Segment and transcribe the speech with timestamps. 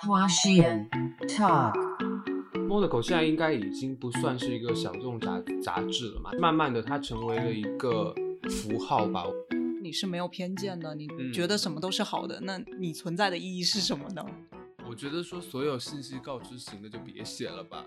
[0.00, 0.88] 花絮
[1.26, 1.74] Talk。
[2.54, 8.14] Monaco 现在应该已经不算是一个小众杂杂志了嘛，慢慢的它成为了一个
[8.48, 9.24] 符号吧。
[9.82, 14.24] 你是没有偏见的，你嗯觉得什么都是好的，那你存在的意义是什么呢？
[14.88, 17.84] 我觉得说所有信息告知型的就别写了吧。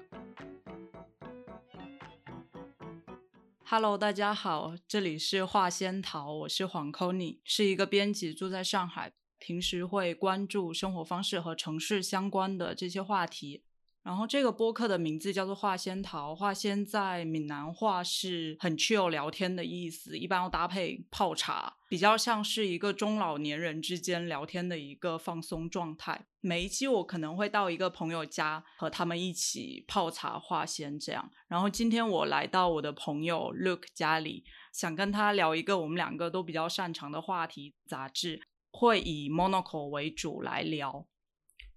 [3.63, 13.63] Hello，大家好，这里是画仙桃，我是黄 c o n y 是一个编辑，住在上海，平时会关注生活方式和城市相关的这些话题。
[14.03, 26.25] 然后这个播客的名字叫做画仙桃，画仙在闽南话是很 chill 聊天的意思，一般要搭配泡茶，比较像是一个中老年人之间聊天的一个放松状态。
[26.39, 31.29] 每一期我可能会到一个朋友家和他们一起泡茶画仙这样。
[31.47, 41.07] 然后今天我来到我的朋友 Luke 家里，想跟他聊一个我们两个都比较擅长的话题——杂志，会以 Monaco 为主来聊。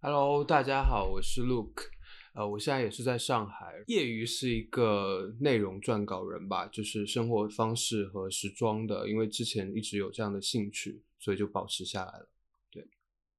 [0.01, 1.89] Hello，大家好，我是 Luke，
[2.35, 12.29] 呃，我现在也是在上海，业余是一个内容撰稿人吧，就是生活方式和时装的，因为之前一直有这样的兴趣，所以就保持下来了。
[12.71, 12.87] 对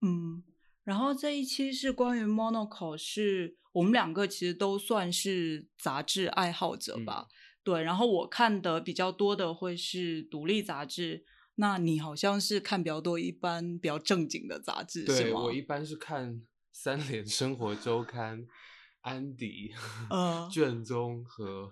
[0.02, 0.44] 嗯，
[0.84, 7.28] 然后这一期是关于 Monaco，是我们两个其实都算是杂志爱好者吧。
[7.64, 11.25] 对，然后我看的比较多的会是独立杂志，
[11.56, 15.16] 那你好像是看比较多一般比较正经的杂志，是吗？
[15.22, 18.45] 对我一般是看三联生活周刊、
[19.02, 19.73] 安迪、
[20.09, 21.72] 呃卷宗和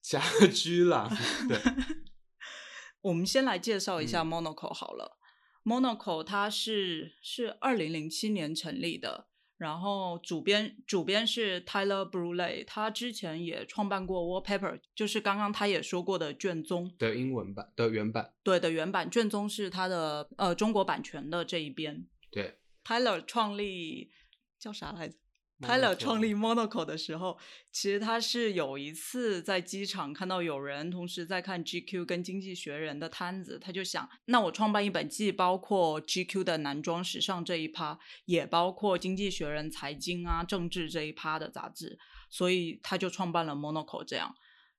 [0.00, 0.20] 家
[0.52, 1.08] 居郎。
[1.48, 1.58] 对，
[3.02, 5.18] 我们先来介绍一下嗯 Monaco 好了。
[5.64, 9.28] Monaco 它是是二零零七年成立的，
[9.62, 18.32] 然后主编主编是 Tyler Brule，他之前也创办过 Wallpaper，就是刚刚他也说过的卷宗，的英文版的原版。
[18.42, 22.04] 对的原版卷宗是他的呃中国版权的这一边。
[22.32, 24.10] 对 Tyler 创立
[24.58, 25.14] 叫啥来着
[25.62, 27.38] ？Tyler Monaco 创立 Monaco 的时候，
[27.70, 41.98] 其实他是有一次在机场看到有人同时在看 GQ 跟经济学人的摊子，他就想，那我创办一本既包括 GQ 的男装时尚这一趴，也包括经济学人财经啊、政治这一趴的杂志，
[42.28, 44.34] 所以他就创办了 Monaco 这样。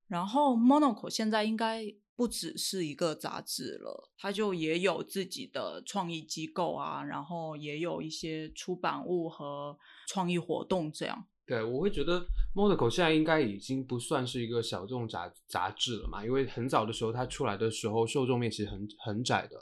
[0.08, 1.84] 然后 Monaco 现在应该
[2.16, 11.26] 不只是一个杂志了，它就也有自己的创意机构啊，然后也有一些出版物和创意活动这样。
[11.46, 12.26] 对，我会觉得
[12.56, 19.58] Monaco 现在应该已经不算是一个小众杂杂志了嘛，因为很早的时候它出来的时候受众面其实很很窄的，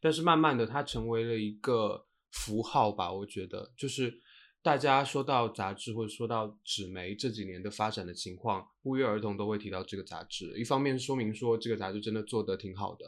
[0.00, 4.14] 但是慢慢的它成为了一个符号吧，我觉得就是
[4.66, 10.52] 大家说到杂志或者说到纸媒这几年的发展的情况，不约而同都会提到这个杂志。
[10.58, 13.06] 一方面说明说这个杂志真的做得挺好的，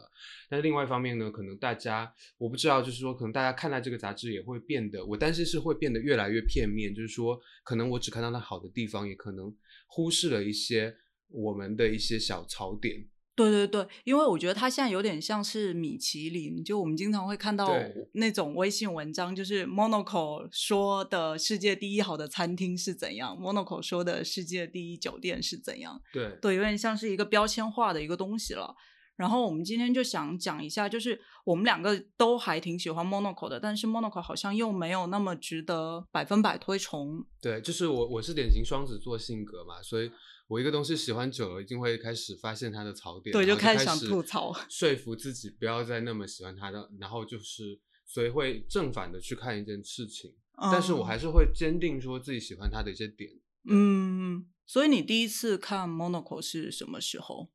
[0.49, 9.53] 但是另外一方面呢，可能大家我不知道，就是说可能大家看待这个杂志也会变得，我担心是会变得越来越片面，就是说可能我只看到它好的地方，也可能
[9.89, 10.95] 忽视了一些
[11.27, 13.05] 我们的一些小槽点。
[13.47, 17.73] 对对对，因为我觉得它现在有点像是米其林，就我们经常会看到
[18.15, 26.03] 那种微信文章，就是 Monaco 说的世界第一好的餐厅是怎样，Monaco 说的世界第一酒店是怎样。
[26.13, 28.75] 对，对，有点像是一个标签化的一个东西了。
[29.17, 37.25] 然后我们今天就想讲一下，就是我们两个都还挺喜欢 Monaco 的，但是 Monaco 好像又没有那么值得百分百推崇。
[37.41, 40.09] 对，就是我我是典型双子座性格嘛，所以
[40.49, 50.35] 我一个东西喜欢久了，一定会开始发现它的槽点，对就就开始想吐槽 说服自己不要再那么喜欢它的，然后就是所以会正反的去看一件事情，
[50.73, 53.31] 但是我还嗯是会坚定说自己喜欢它的一些点。
[53.71, 57.53] 嗯，所以你第一次看 Monaco 是什么时候？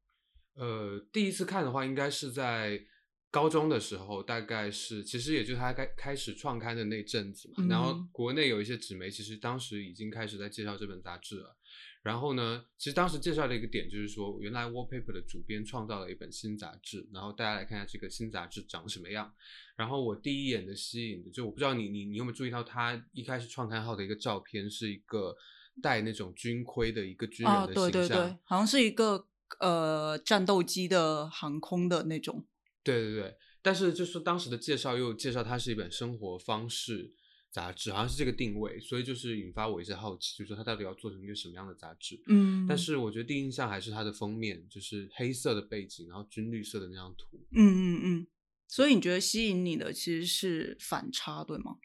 [0.55, 2.79] 呃，第一次看的话，应该是在
[3.31, 7.65] 高中的时候，大概是其实也就是他开开始创刊的那阵子嘛。
[7.67, 11.57] 然后嗯国内有一些纸媒，其实当时已经开始在介绍这本杂志了。
[12.03, 19.33] 然后呢，其实当时介绍的一个点就是说，原来 Wallpaper 的主编创造了一本新杂志，然后大家来看一下这个新杂志长什么样。
[19.77, 25.33] 然后我第一眼的吸引的，就我不知道你你你有没有注意到，他一开始创刊号的一个照片是一个
[25.81, 27.91] 戴那种军盔的一个军人啊，的形象。
[27.91, 29.25] 对对对，好像是一个
[29.61, 32.45] 呃战斗机的航空的那种。
[32.83, 37.13] 对对对，但是就是当时的介绍又介绍它是一本生活方式
[37.53, 42.19] 杂志，好像是这个定位，所以就是引发我一些好奇，就是说它到底要做成一个什么样的杂志。
[42.27, 47.37] 嗯，但是我觉得第一印象还是它的封面，就是黑色的背景，然后军绿色的那张图。
[47.51, 48.27] 嗯嗯嗯，
[48.67, 51.77] 所以你觉得吸引你的其实是反差，对吗？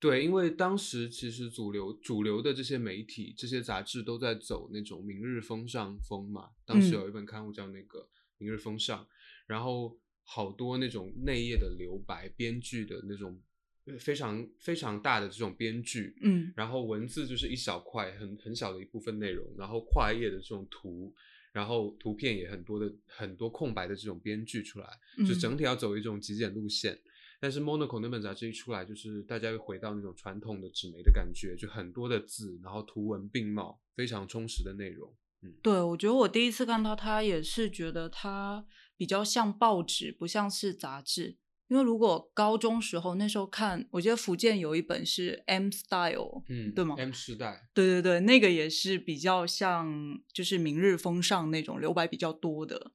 [0.00, 6.48] 对，因为当时其实主流主流的这些媒体、这些杂志都在走那种明日风尚风嘛。
[6.66, 8.00] 当时嗯有一本刊物叫那个
[8.38, 9.04] 《明日风尚》，
[9.46, 13.51] 然后好多那种内页的留白、编剧的那种呃
[13.98, 21.12] 非常非常大的这种编剧，嗯然后文字就是一小块很很小的一部分内容，然后跨页的这种图，
[21.52, 24.86] 然后图片也很多的很多空白的这种编剧出来，
[25.26, 26.98] 就嗯整体要走一种极简路线。
[27.40, 35.12] 但是 Monaco 那本杂志一出来，就是大家又回到那种传统的纸媒的感觉，就很多的字，然后图文并茂，非常充实的内容。
[35.60, 38.64] 对，我觉得我第一次看到它也是觉得它
[38.96, 41.36] 比较像报纸，不像是杂志。
[41.72, 52.92] 因为如果高中时候那时候看，我记得福建有一本是 M Style，嗯，对吗？M 时代，对对对，那个也是比较像就是明日风尚那种留白比较多的。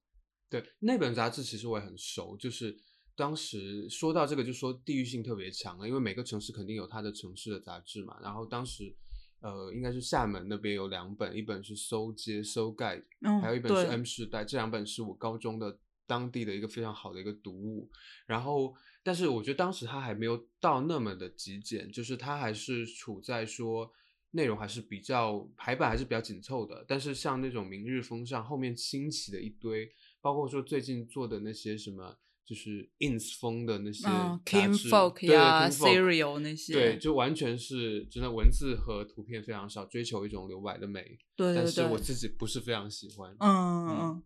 [0.47, 2.77] 对那本杂志其实我也很熟，就是
[3.15, 8.15] 当时说到这个就说地域性特别强了，因为每个城市肯定有它的城市的杂志嘛。
[8.21, 8.95] 然后当时
[9.39, 12.75] 呃应该是厦门那边有两本，一本是搜街搜
[13.21, 17.87] 嗯，还有一本是 M 时代，这两本是我高中的当地的一个非常好的一个读物。
[18.25, 18.73] 然后，
[19.03, 23.91] 但是我觉得当时它还没有到那么的极简，就是它还是处在说
[24.31, 26.83] 内容还是比较排版还是比较紧凑的。
[26.87, 32.17] 但是像那种明日风尚后面兴起的一堆，包括说最近做的那些什么。
[32.47, 34.07] 就是 ins 风的那些
[34.45, 41.01] ，King Folk 呀 Folk，Serial 那些，对，就完全是真的文字和图片非常少，追求一种留白的美。
[41.35, 43.35] 对对但是我自己不是非常喜欢。
[43.41, 44.23] 嗯嗯嗯，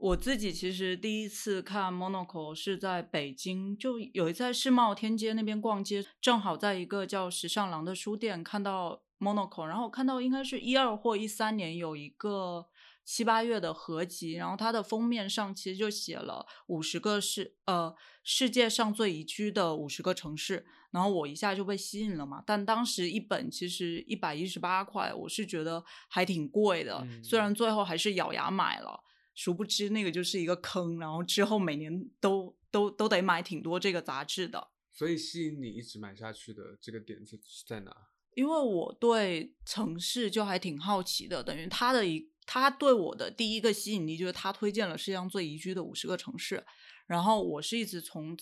[0.00, 12.66] 我自己其实第一次看 Monaco 是在北京，就有一次在世贸天阶那边逛街，正好在一个叫时尚廊的书店看到 Monaco，然后我看到应该是一二或一三年有一个
[13.04, 17.92] 七八月的合集，然后它的封面上其实就写了五十个世呃
[18.22, 22.40] 世界上最宜居的五十个城市，然后我一下就被吸引了嘛。
[22.46, 29.00] 但当时一本其实一百一十八块，我是觉得还挺贵的，嗯虽然最后还是咬牙买了。
[29.38, 37.96] 殊不知那个就是一个坑，然后之后每年都都都得买挺多这个杂志的，所以吸引你一直买下去的这个点是是在哪？
[38.34, 46.66] 因为我对城市就还挺好奇的，等于他的一他对我的第一个吸引力就是他推荐了世界上最宜居的五十个城市，
[47.06, 48.36] 然后我是一直从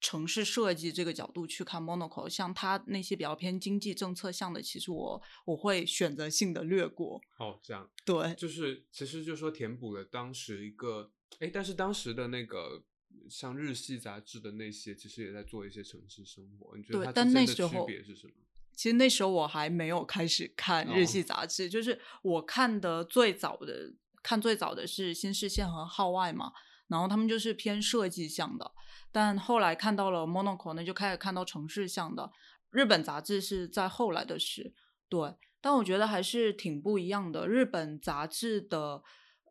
[0.00, 11.10] 城市设计这个角度去看 Monaco，像他那些比较偏经济政策项的，其实我我会选择性的略过，哦，这样，对，就是其实就说填补了当时一个，
[11.40, 12.84] 哎，但是当时的那个
[13.28, 16.76] 像日系杂志的那些，其实也在做一些城市生活。
[16.76, 18.32] 你觉得它对但之间的区那时候别是什么？
[18.74, 23.92] 其实那时候我还没有开始看日系哦杂志，就是我看的最早的
[24.22, 26.52] 看最早的是新视线和号外嘛，
[26.86, 28.70] 然后他们就是偏设计向的，
[29.10, 32.30] 但后来看到了 Monaco 呢，就开始看到城市向的。
[32.70, 34.74] 日本杂志是在后来的事，
[35.08, 37.48] 对，但我觉得还是挺不一样的。
[37.48, 39.02] 日本杂志的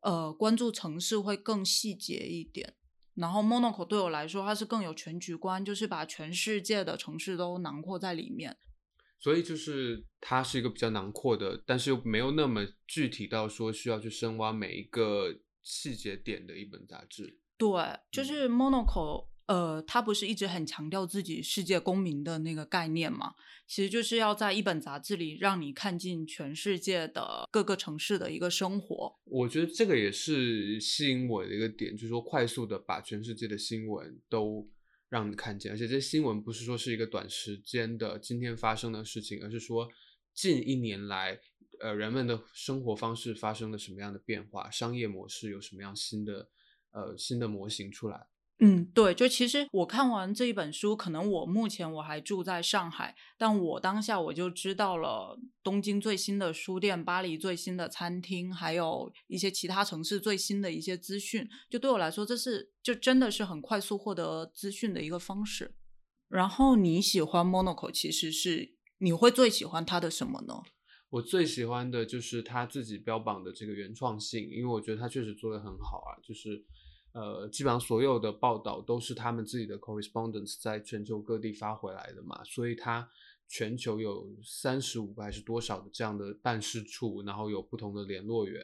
[0.02, 2.76] 呃关注城市会更细节一点。
[3.16, 8.56] 然后 Monaco 对我来说，它是更有全局观，就是把全世界的城市都囊括在里面。
[9.20, 17.40] 所以就是它是一个比较囊括的，但是又没有那么具体到说需要去深挖每一个细节点的一本杂志。
[17.58, 17.68] 对，
[18.12, 23.34] 就是 Monaco，呃，他不是一直很强调自己世界公民的那个概念嘛？
[23.66, 29.16] 其实就是要在一本杂志里让你看尽全世界的各个城市的一个生活。
[29.24, 34.70] 我觉得这个也是吸引我的一个点，就是说快速的把全世界的新闻都
[35.10, 39.90] 让你看见，而且这些新闻不是说是一个短时间的今天发生的事情，而是说
[40.34, 41.40] 近一年来，
[41.80, 46.50] 呃，人们的生活方式发生了什么样的变化，商业模式有什么样新的
[46.92, 48.28] 呃新的模型出来。
[48.60, 61.48] 嗯，对，就其实我看完这一本书，可能我目前我还住在上海，但我当下我就知道了东京最新的书店、巴黎最新的餐厅，还有一些其他城市最新的一些资讯。
[61.70, 65.76] 就对我来说，这是就真的是很快速获得资讯的一个方式。
[66.28, 70.64] 然后你喜欢 Monaco，其实是你会最喜欢它的什么呢？
[71.10, 76.66] 我最喜欢的就是他自己标榜的这个原创性，因为我觉得他确实做的很好啊，就是
[77.18, 83.10] 呃，基本上所有的报道都是他们自己的 correspondence 在全球各地发回来的嘛，所以他
[83.48, 88.64] 全球有三十五个还是多少的这样的办事处，然后有不同的联络员，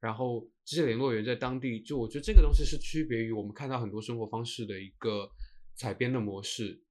[0.00, 5.30] 然后这些联络员在当地，就我觉得这个东西是区别于我们看到很多生活方式的一个
[5.74, 6.82] 采编的模式，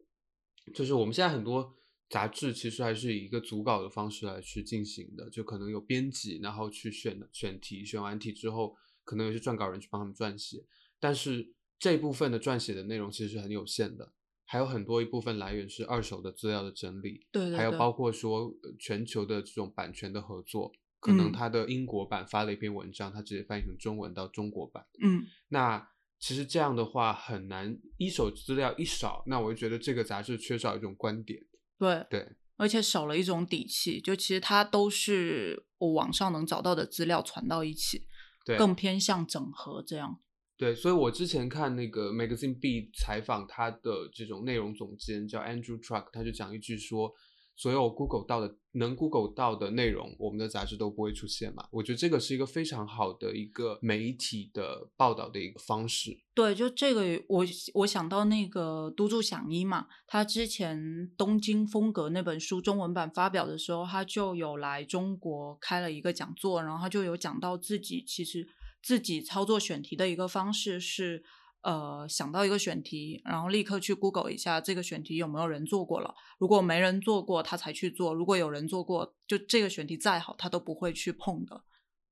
[0.74, 1.76] 就是我们现在很多
[2.10, 10.66] 杂志其实还是以一个组稿的方式来去进行的，就可能有编辑，然后去选选题，选完题之后，可能有些撰稿人去帮他们撰写，
[11.00, 14.14] 但是这部分的撰写的内容其实是很有限的，
[14.46, 24.86] 还有很多一部分来源是二手的资料的整理，对对对还有包括说呃全球的这种版权的合作，可能嗯他的英国版发了一篇文章，他直接翻译成中文到中国版。
[25.04, 25.90] 嗯那
[26.20, 31.40] 其实这样的话很难，一手资料一少，那我就觉得这个杂志缺少一种观点。
[31.78, 38.08] 对，对，而且少了一种底气，就其实它都是我网上能找到的资料传到一起，
[38.44, 40.20] 对，更偏向整合这样。
[40.58, 47.14] 对，所以我之前看那个 Magazine B 采访他的这种内容总监叫 Andrew Truck，他就讲一句说，
[47.56, 51.68] 所有 Google 到的能 Google 到的内容，我们的杂志都不会出现嘛。
[51.72, 56.18] 我觉得这个是一个非常好的一个媒体的报道的一个方式。
[56.34, 57.46] 对，就这个我
[57.76, 60.80] 我想到那个都筑响一嘛，他之前
[61.16, 68.48] 《东京风格》那本书中文版发表的时候，他就有来中国开了一个讲座，然后他就有讲到自己其实。
[68.88, 71.22] 自己操作选题的一个方式是，
[71.60, 76.16] 呃，想到一个选题，然后立刻去 Google 一下这个选题有没有人做过了。
[76.40, 81.66] 如果没人做过，他才去做；如果有人做过，就这个选题再好，他都不会去碰的。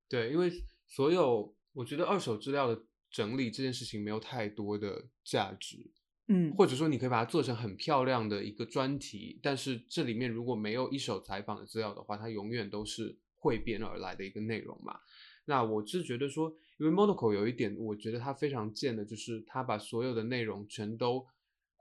[0.09, 0.51] 对，因为
[0.85, 5.93] 所有我觉得二手资料的整理这件事情没有太多的价值，
[6.27, 14.99] 嗯，或者说你可以把它做成很漂亮的一个专题，但是这里面如果没有一手采访的资料的话，它永远都是汇编而来的一个内容嘛。
[15.45, 16.53] 那我是觉得说。
[16.77, 21.25] 因为 Monaco 有一点，我觉得它非常贱的，就是它把所有的内容全都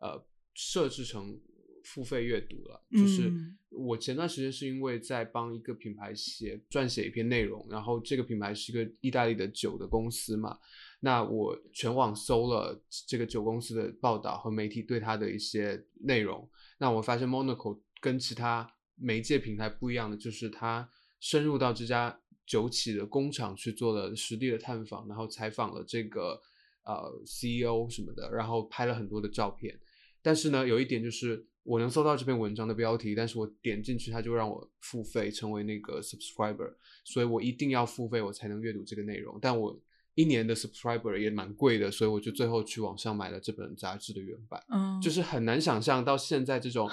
[0.00, 0.24] 呃
[0.54, 1.36] 设置成
[1.82, 2.80] 付费阅读了。
[2.92, 3.32] 就是
[3.70, 10.56] 我前段时间是因为在帮一个品牌写撰写一篇内容，然后这个品牌是一个意大利的酒的公司嘛，
[11.00, 16.48] 那我全网搜了这个酒公司的报道和媒体对它的一些内容，
[16.78, 22.20] 那我发现 Monaco 跟其他媒介平台不一样的，就是它深入到这家。
[22.46, 26.40] 酒企的工厂去做了实地的探访，然后采访了这个
[26.84, 29.78] 呃 CEO 什么的，然后拍了很多的照片。
[30.22, 36.74] 但是呢，有一点就是我能搜到这篇文章的标题，但是我点进去，它就让我付费成为那个 subscriber，
[37.04, 39.38] 所以我一定要付费我才能阅读这个内容。
[39.40, 39.78] 但我
[40.14, 44.62] 一年的 subscriber 也蛮贵的，所以我就最后去网上买了这本杂志的原版。
[44.68, 46.90] 嗯，就是很难想象到现在这种。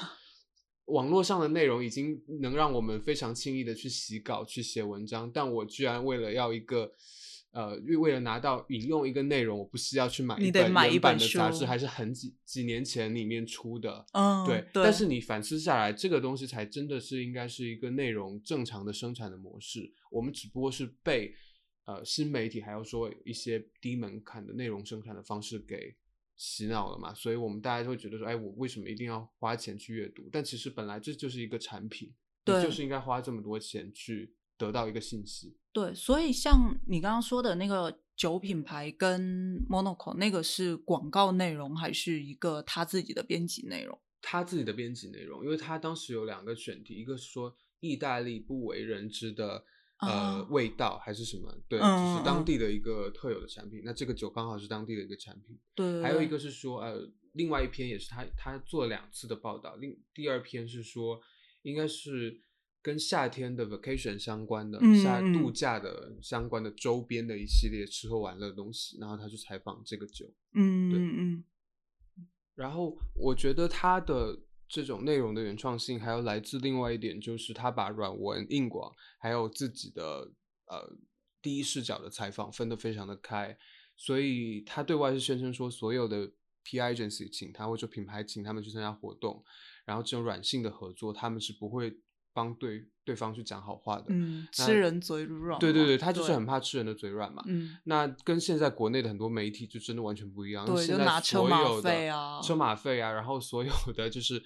[0.86, 6.92] 网络上的内容已经能让我们非常轻易的去洗稿、去写文章，但我居然为了要一个，
[7.52, 14.66] 呃，为了拿到引用一个内容，我不需要去买一本原版的杂志，还是很几几年前里面出的，嗯，对。
[14.74, 19.94] 但是你反思下来，这个东西才真的是应该是一个内容正常的生产的模式。
[20.10, 21.34] 我们只不过是被
[21.86, 25.96] 呃新媒体还要说一些低门槛的内容生产的方式给。
[26.44, 27.14] 洗脑了嘛？
[27.14, 30.28] 所以我们大家就会觉得说，哎，我为什么一定要花钱去阅读？
[30.32, 32.12] 但其实本来这就是一个产品，
[32.44, 35.56] 对，就是应该花这么多钱去得到一个信息。
[35.72, 44.02] 对，所以像你刚刚说的那个酒品牌跟 Monaco 那个是广告内容，还是一个他自己的编辑内容？
[44.20, 49.64] 他自己的编辑内容，因为他当时有两个选题，一个是说意大利不为人知的。
[50.02, 51.56] 呃，味道还是什么？
[51.68, 53.84] 对，就是当地的一个特有的产品。
[53.86, 55.56] 那这个酒刚好是当地的一个产品。
[55.76, 56.02] 对。
[56.02, 59.76] 还有一个是说，呃，另外一篇也是他他做了两次的报道。
[59.76, 61.22] 另第二篇是说，
[61.62, 62.42] 应该是
[62.82, 68.98] 跟夏天的 vacation 相关的，夏度假的相关的周边的一系列吃喝玩乐的东西。
[69.00, 70.26] 然后他去采访这个酒。
[70.54, 71.44] 嗯嗯嗯。
[72.56, 74.40] 然后我觉得他的。
[74.72, 80.32] 这种内容的原创性，还有来自另外一点，就是他把软文、硬广，还有自己的
[80.68, 80.96] 呃
[81.42, 83.58] 第一视角的采访分得非常的开，
[83.98, 86.32] 所以他对外是宣称说，所有的
[86.64, 89.44] P agency 请他或者品牌请他们去参加活动，
[89.84, 92.00] 然后这种软性的合作，他们是不会。
[92.34, 104.42] 帮对对方去讲好话的，嗯，吃人嘴软，对对对，他就是很怕吃人的嘴软嘛，嗯，那跟现在国内的很多媒体就真的完全不一样，对，现在所有的啊，车马费啊，然后所有的就是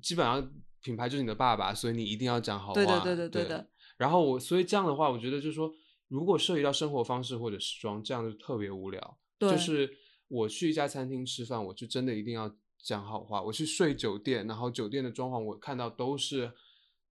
[0.00, 3.68] 基本上品牌就是你的爸爸，所以你一定要讲好话，对对对对对的。
[3.96, 5.70] 然后我所以这样的话，我觉得就是说，
[6.06, 9.18] 如果涉及到生活方式或者时装，这样就特别无聊。
[9.38, 9.90] 对就是
[10.28, 13.42] 我去一家餐厅吃饭，我就真的一定要讲好话。
[13.42, 16.52] 我去睡酒店，然后酒店的装潢我看到都是。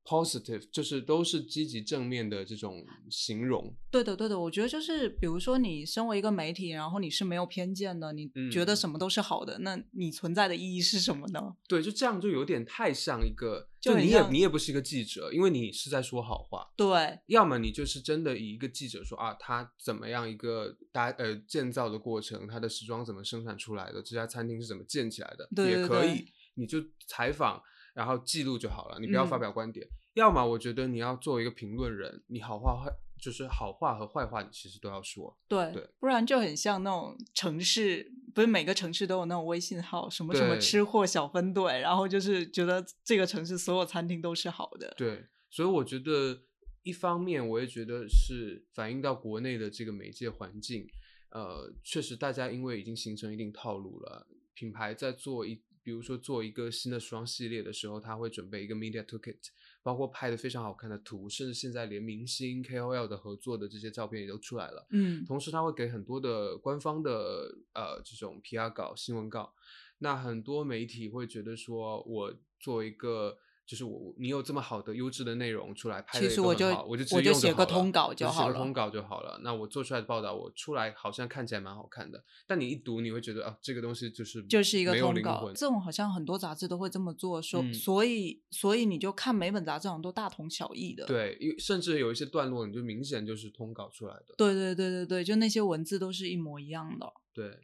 [0.07, 3.75] Positive 就是都是积极正面的这种形容。
[3.91, 11.57] 对的，对的，我觉得就是比如说你身为一个媒体，然后你是没有偏见的，你觉得什么都是好的，那你存在的意义是什么呢？
[11.67, 16.65] 对，就这样就有点太像一个，就你也你也不是一个记者，因为你是在说好话。
[16.77, 27.61] 对，要么你就是真的以一个记者说啊，他怎么样一个搭呃建造的过程，他的时装怎么生产出来的，这家餐厅是怎么建起来的，也可以，你就采访。
[27.97, 29.87] 然后记录就好了，你不要发表观点。
[30.13, 35.35] 要么我觉得你要做一个评论人，你好话坏就是好话和坏话，你其实都要说。
[35.47, 44.93] 对对，不然就很像那种城市，不是每个城市都有那种微信号，什么什么吃货小分队，然后就是觉得这个城市所有餐厅都是好的。
[44.95, 46.39] 对，所以我觉得
[46.83, 50.87] 一方面我也觉得是反映到国内的这个媒介环境。
[51.31, 59.38] 呃，确实大家因为已经形成一定套路了，品牌在做一，比如说做一个新的时装系列的时候，他会准备一个 media toolkit，
[59.82, 64.86] 包括拍的非常好看的图，甚至现在连明星 KOL 的合作的这些照片也都出来了。
[64.89, 69.53] 嗯同时，他会给很多的官方的呃这种 PR 稿、新闻稿。
[70.00, 79.41] 那很多媒体会觉得说，我作为一个就是我你有这么好的优质的内容出来拍的其实我就我就直我就接写个通稿我就好了写个通稿就好了。
[79.43, 91.05] 那我做出来的报道，我出来好像看起来蛮好看的，但你一读，你会觉得啊，这个东西就是就是一个通稿，这种好像很多杂志都会这么做，说、嗯所以所以你就看每本杂志好像都大同小异的。
[91.05, 94.36] 对，甚至有一些段落，你就明显就是通稿出来的。
[94.38, 97.12] 对对对对对，就那些文字都是一模一样的。
[97.33, 97.59] 对，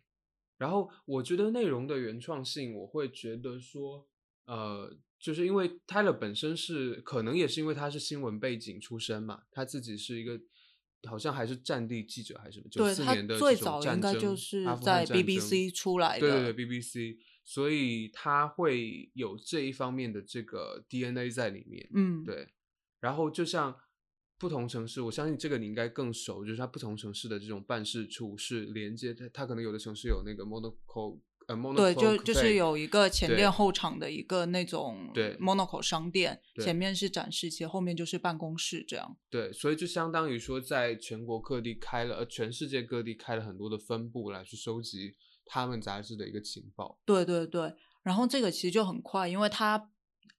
[0.57, 4.05] 然后我觉得内容的原创性，我会觉得说，
[4.45, 10.37] 呃，就是因为 Tyler 本身是，可能也是因为他是新闻背景出身嘛，他自己是一个
[11.07, 21.89] 好像还是战地记者还是什么，九四年的最早应该就是在 BBC 出来对的对对 BBC，所以他会有这一方面的这个 DNA 在里面。
[21.95, 22.49] 嗯，对，
[22.99, 23.73] 然后就像
[24.37, 31.21] 不同城市，我相信这个你应该更熟，就是它不同城市的这种办事处是连接，它它可能有的城市有那个 Monaco
[31.75, 39.17] 对，就就是有一个前店后厂的一个那种对 Monaco 商店，前面是展示街，后面就是办公室这样。
[39.29, 46.99] 对，所以就相当于说，在全国各地开了，呃，全世界各地开了很多的分部来去收集他们杂志的一个情报。
[47.05, 47.73] 对对对，
[48.03, 49.89] 然后这个其实就很快，因为他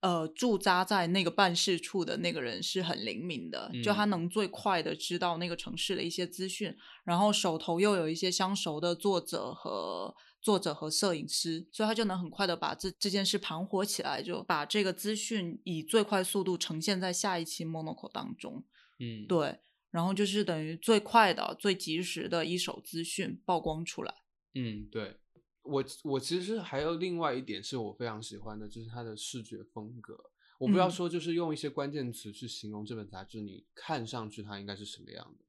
[0.01, 18.63] 呃驻扎在那个办事处的那个人是很灵敏的，就他嗯能最快的知道那个城市的一些资讯，然后手头又有一些相熟的作者和作者和摄影师，所以他就能很快的把这这件事盘活起来，就把这个资讯以最快速度呈现在下一期 Monocle 当中。
[18.99, 19.57] 嗯，对，
[19.89, 24.13] 然后就是等于最快的、最及时的一手资讯曝光出来。
[24.53, 25.17] 嗯，对
[25.63, 30.15] 我我其实还有另外一点是我非常喜欢的，就是它的视觉风格。
[30.59, 35.44] 我不要嗯说，就是用一些关键词去形容这本杂志，你看上去它应该是什么样的？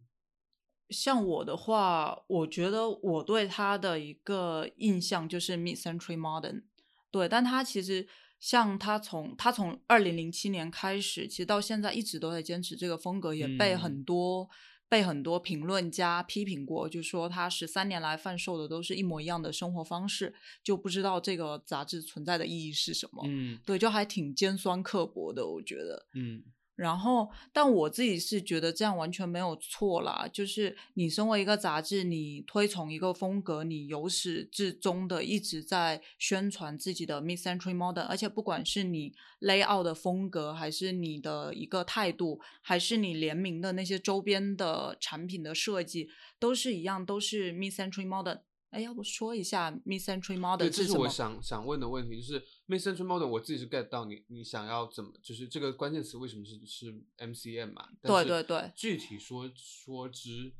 [0.90, 6.62] 像我的话，我觉得我对他的一个印象就是 Mid Century Modern，
[7.10, 8.06] 对，但他其实
[8.38, 14.48] 像他从他从二零零七年开始，其实到现在一直都在坚持这个风格，也被嗯很多、
[14.88, 23.24] 被很多评论家批评过，就说他十三年来贩售的都是一模一样的生活方式，就不知道这个杂志存在的意义是什么。
[23.26, 26.06] 嗯对，就还挺尖酸刻薄的，我觉得。
[26.14, 26.44] 嗯
[26.76, 30.28] 然后，但我自己是觉得这样完全没有错啦。
[30.30, 48.40] 就是你身为一个杂志，你推崇一个风格，你由始至终的一直在宣传自己的 Mid Century Modern，而且不管是你 layout 的风格，还是你的一个态度，还是你联名的那些周边的产品的设计，都是一样，都是 Mid Century Modern。
[48.70, 51.08] 哎，要不说一下 Mid Century Modern 对，这是我？
[51.08, 57.88] 想想问的问题，就是 Mid Century Modern，我自己是 get 到你你想要怎么，就是这个关键词为什么是是 MCM 嘛？
[58.02, 60.52] 对对对具体说说之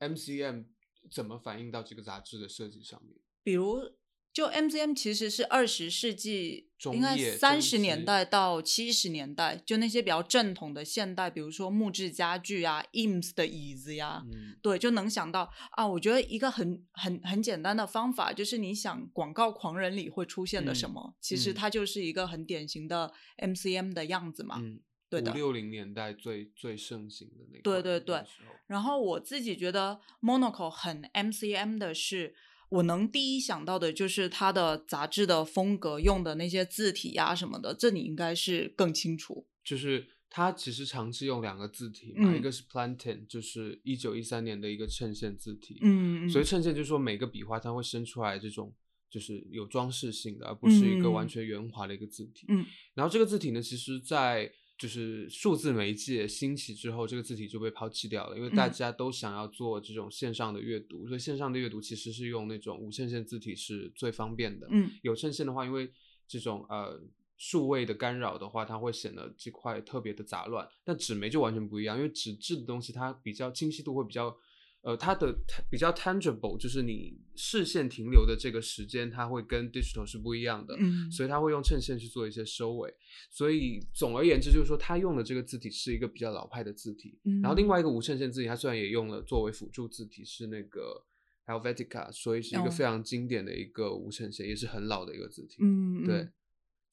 [0.00, 0.66] MCM
[1.10, 3.16] 怎么反映到这个杂志的设计上面？
[3.42, 3.80] 比如，
[4.34, 15.86] 就 MCM 其实是二十世纪中应该三十年代到七十年代，就那些比较正统的现代，比如说木质家具啊、IMS 的椅子呀，嗯对，就能想到啊。
[15.86, 24.58] 我觉得一个很很很简单的方法，就是你想广告狂人里会出现的什嗯么，其实嗯它就是一个很典型的 MCM 的样子嘛。
[24.60, 28.24] 嗯，对的五六零年代最最盛行的那个对对对
[28.66, 32.34] 然后我自己觉得 Monaco 很 MCM 的是，
[32.74, 39.46] 我能第一想到的就是它的杂志的风格用的那些字体呀、什么的，这你应该是更清楚。
[39.62, 48.74] 就是它其实长期用两个字体嘛，一嗯个是 Plantain，就是一九一三年的一个衬线字体，嗯所以衬线就是说每个笔画它会生出来这种
[49.08, 52.46] 就是有装饰性的，而不是一个完嗯全圆滑的一个字体。
[52.48, 64.66] 嗯，然后这个字体呢，其实在就是数字媒介兴起之后，这个字体就被抛弃掉了，因为大嗯家都想要做这种线上的阅读，所以线上的阅读其实是用那种无衬线字体是最方便的。
[64.70, 65.92] 嗯有衬线的话，因为
[66.26, 67.00] 这种呃
[67.36, 70.68] 数位的干扰的话，它会显得这块特别的杂乱。
[70.82, 74.36] 但纸媒就完全不一样，因为纸质的东西它比较清晰度会比较，
[74.84, 75.34] 呃，它的
[75.70, 80.76] 比较 tangible，就是你视线停留的这个时间，它会跟 digital 是不一样的。
[80.78, 82.94] 嗯，所以它会用衬线去做一些收尾，
[83.30, 87.18] 所以总而言之就是说，它用的这个字体是一个比较老派的字体。
[87.42, 91.02] 然后另嗯外一个无衬线字体，它虽然也用了作为辅助字体，是那个
[91.46, 95.56] Helvetica，所以是一个哦非常经典的一个无衬线，也是很老的一个字体。
[95.60, 96.32] 嗯，对嗯，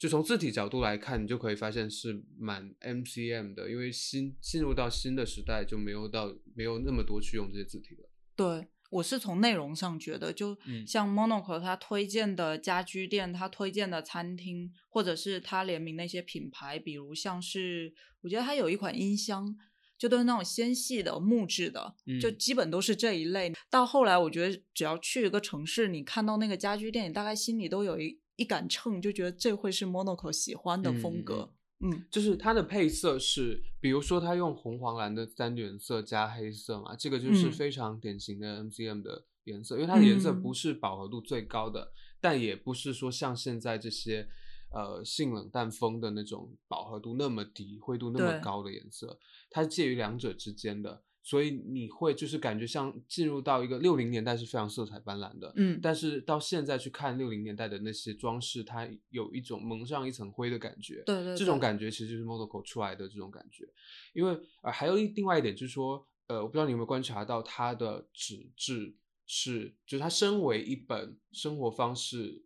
[0.01, 8.09] 就从字体角度来看，你就可以发现是蛮 MCM 的，因为新进入到新的时代就没有到没有那么多去用这些字体了。
[8.35, 8.69] 对。
[8.89, 19.55] 我是从内容上觉得，就嗯像 Monaco 他推荐的家居店，他推荐的餐厅，或者是他联名那些品牌，比如像是我觉得他有一款音箱，
[19.97, 23.53] 就都是那种纤细的木质的，就嗯基本都是这一类。
[23.69, 31.53] 到后来，我觉得只要去一个城市，你看到那个家居店，你大概心里都有一一杆秤，就觉得这会是 Monaco 喜欢的风格。
[31.83, 44.27] 嗯就是它的配色是，比如说它用红黄蓝的三原色加黑色嘛，这个就是嗯非常典型的 MCM 的颜色，因为它的颜色嗯不是饱和度最高的，但也不是说像现在这些
[44.71, 51.01] 呃性冷淡风的那种饱和度那么低、灰度那么高的颜色，它是介于两者之间的。
[51.31, 61.01] 所以你会就是感觉像进入到一个六零年代是非常色彩斑斓的，嗯，但是到现在去看六零年代的那些装饰，它有一种蒙上一层灰的感觉。
[61.05, 63.65] 对对对这种感觉其实就是 Monaco 出来的这种感觉。
[64.11, 72.43] 因为呃，还有一另外一点就是说，呃，我不知道你有没有观察到它的纸质是，就是它身为一本生活方式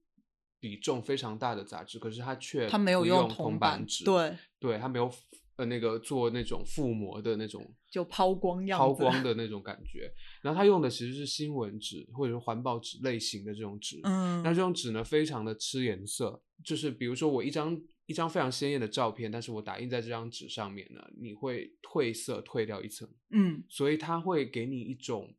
[0.60, 5.12] 比重非常大的杂志，可是它却它没有用铜版纸，对，对，它没有
[5.58, 10.12] 呃那个做那种覆膜的那种就抛光样抛光的 那种感觉。
[10.42, 25.34] 然后他用的其实是新闻纸或者是环保纸类型的这种纸，嗯，那这种纸呢，非常的吃颜色，就是比如说我一张一张非常鲜艳的照片，但是我打印在这张纸上面呢，你会褪色褪掉一层，嗯所以它会给你一种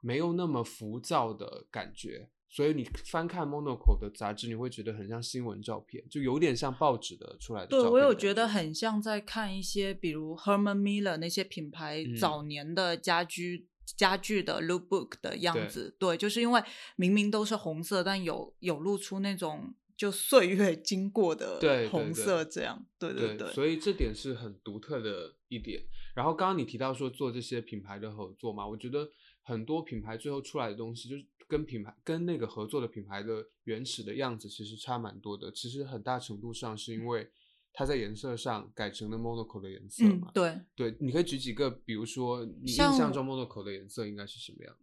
[0.00, 2.28] 没有那么浮躁的感觉。
[2.54, 15.96] 所以你翻看 Monaco 的杂志，你会觉得很像新闻照片，就有点像报纸的出来的照对，我有觉得很像在看一些，比如 Herman Miller 那些品牌嗯早年的家居、家具的 lookbook 的样子。
[15.98, 16.62] 对，就是因为
[16.94, 21.58] 明明都是红色，但有有露出那种就岁月经过的
[21.90, 22.86] 红色，这样。
[23.00, 25.82] 对对对，所以这点是很独特的一点。
[26.14, 29.10] 然后刚刚你提到说做这些品牌的合作嘛，我觉得
[29.44, 35.52] 很多品牌最后出来的东西，就是跟品牌跟那个合作的品牌的原始的样子其实差蛮多的。
[35.52, 37.30] 其实很大程度上是因为
[37.72, 40.60] 它在颜色上改成了 Monaco 的颜色嘛。，嗯对。
[40.74, 44.74] 对，你可以举几个，比如说你印象中 Monaco 的颜色应该是什么样？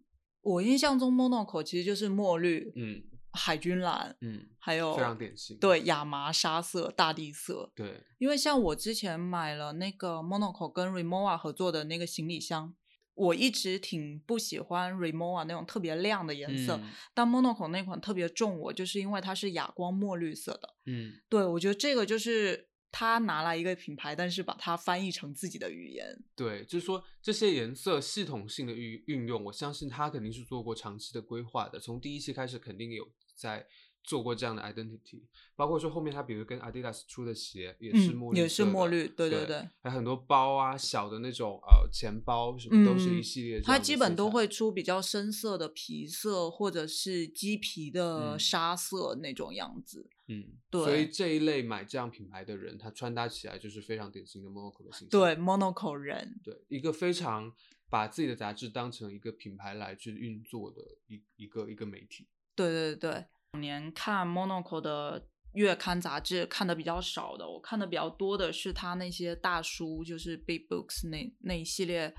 [0.41, 5.57] 我印象中 Monaco 其实就是墨绿、嗯海军蓝，嗯，还有非常典型。
[5.57, 7.71] 对亚麻沙色、大地色。
[7.73, 12.75] 对，因为像我之前买了那个 Monaco 跟 Rimowa 合作的那个行李箱，
[13.13, 20.75] 我一直挺不喜欢 Rimowa 那种特别亮的颜色，嗯但 Monaco 那款特别重我，就是因为它是哑光墨绿色的。
[20.85, 26.23] 嗯对我觉得这个就是他拿来一个品牌，但是把它翻译成自己的语言。
[26.35, 31.79] 对，就是说这些颜色系统性的运运用，我相信他肯定是做过长期的规划的。
[31.79, 33.65] 从第一期开始，肯定有在
[34.03, 35.21] 做过这样的 identity，
[35.55, 43.77] 包括说后面他比如跟 Adidas 出的鞋也是嗯墨绿、也是墨绿对对对对还有很多包啊，小的那种呃钱包什么都是一嗯系列这样的色彩。
[43.77, 50.09] 它基本都会出比较深色的皮色，或者是鸡皮的嗯沙色那种样子。
[50.27, 55.09] 嗯，对所以这一类买这样品牌的人，他穿搭起来就是非常典型的 Monaco 的形象。
[55.09, 56.39] 对 monocle 人。
[56.43, 57.53] 对，一个非常
[57.89, 62.27] 把自己的杂志当成一个品牌来去运作的一一个一个媒体。
[62.55, 63.25] 对对对，往
[63.59, 72.13] 年看 Monaco 的月刊杂志看的比较少的，我看的比较多的是他那些大书，就是 Big Books 那那一系列，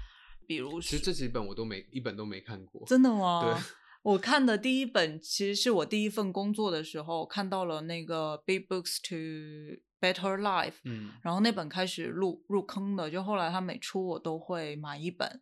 [0.46, 2.86] 比如其实这几本我都没一本都没看过。
[2.86, 3.42] 真的吗？
[3.42, 3.62] 对，
[4.02, 15.40] 我看的第一本其实是我第一份工作的时候看到了那个 Big Books to Better Life，嗯然后那本开始入入坑的，就后来他每出我都会买一本，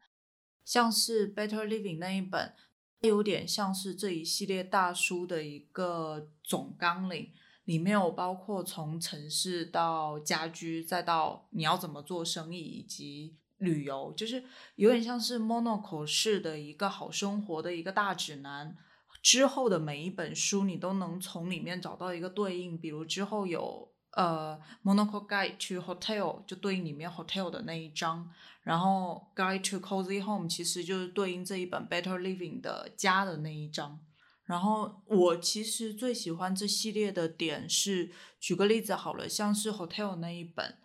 [0.65, 2.55] 像是 Better Living 那一本，
[3.01, 7.31] 有点像是这一系列大书的一个总纲领，
[7.65, 14.45] 里面有包括从城市到家居，再到你要怎么做生意以及旅游，就是
[14.77, 18.77] 有点像是 Monaco 式的一个好生活的一个大指南。
[19.23, 28.29] 之后的每一本书，你都能从里面找到一个对应，比如之后有呃 Monaco Guide to Hotel 就对应里面 hotel 的那一章，
[28.63, 34.01] 然后 Guide to Cozy Home 其实就是对应这一本 Better Living 的家的那一章。
[34.45, 40.77] 然后我其实最喜欢这系列的点是，举个例子好了，像是 hotel 那一本，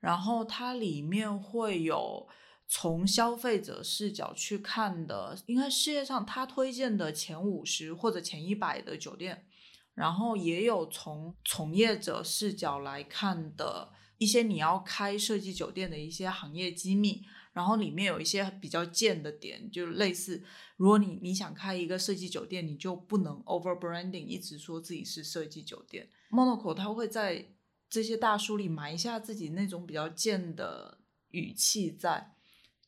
[0.00, 2.28] 然后它里面会有
[2.68, 9.46] 从消费者视角去看的，应该世界上他推荐的前五十或者前一百的酒店，
[9.94, 20.42] 然后也有从从业者视角来看的一些你要开设计酒店的一些行业机密，然后里面有一些比较贱的点，就类似，
[20.76, 26.08] 如果你你想开一个设计酒店，你就不能 over branding，一直说自己是设计酒店。
[26.30, 27.54] Monaco 他会在
[27.88, 32.33] 这些大书里埋下自己那种比较贱的语气在，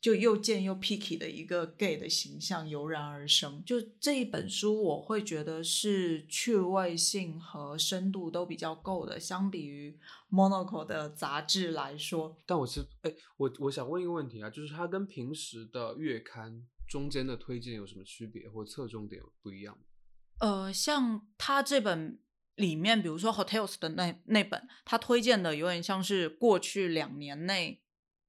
[0.01, 3.63] 就又贱又 picky 的一个 gay 的形象油然而生。
[3.65, 9.99] 就这一本书，我会觉得是趣味性和深度都比较够的，相比于
[10.31, 12.37] Monaco 的杂志来说。
[12.47, 19.77] 但我其实，哎，我我想问一个问题啊，就是它跟平时的月刊中间的推荐有什么区别，或侧重点不一样？
[20.39, 22.21] 呃，像他这本
[22.55, 27.83] 里面，比如说 Hotels 的那那本，他推荐的有点像是过去两年内。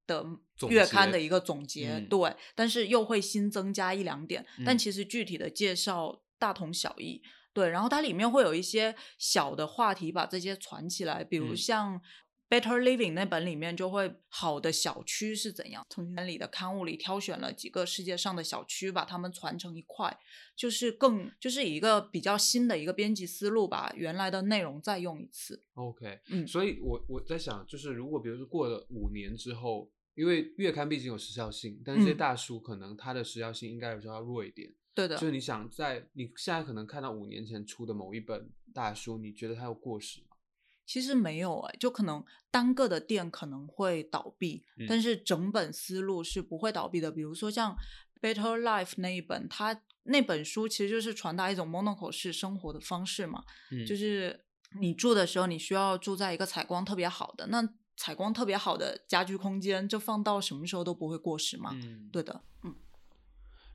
[0.08, 0.26] 的
[0.68, 7.68] 月刊的一个总结，对，但是又会新增加一两点，但其实具体的介绍大同小异，对。
[7.68, 12.00] 然后它里面会有一些小的话题，把这些传起来，比如像
[12.48, 20.18] Better Living 那本里面就会好的小区是怎样，从里的刊物里挑选了几个世界上的小区，把它们传成一块，
[20.56, 25.62] 就是更就是以一个比较新的一个编辑思路，把原来的内容再用一次。
[25.74, 29.92] OK，嗯，所以我我在想，就是如果比如说过了五年之后。
[30.18, 34.68] 因为月刊毕竟有时效性，但是这些大书可能它的时效性应该有时候要弱一点。
[34.92, 40.36] 对的，就是你想在你现在可能看到五年前出的某一本大书，你觉得它有过时吗？
[40.84, 47.12] 其实没有哎，就可能单个的店可能会倒闭，但是整本思路是不会倒闭的。
[47.12, 47.76] 比如说像
[48.20, 53.44] 《Better Life》那一本，它那本书其实就是传达一种 monoco 式生活的方式嘛，
[53.86, 54.44] 就是
[54.80, 57.62] 你住的时候你需要住在一个采光特别好的那。
[57.98, 61.72] 采光特别好的家居空间，就放到什么时候都不会过时嘛。
[61.74, 62.74] 嗯，对的，嗯。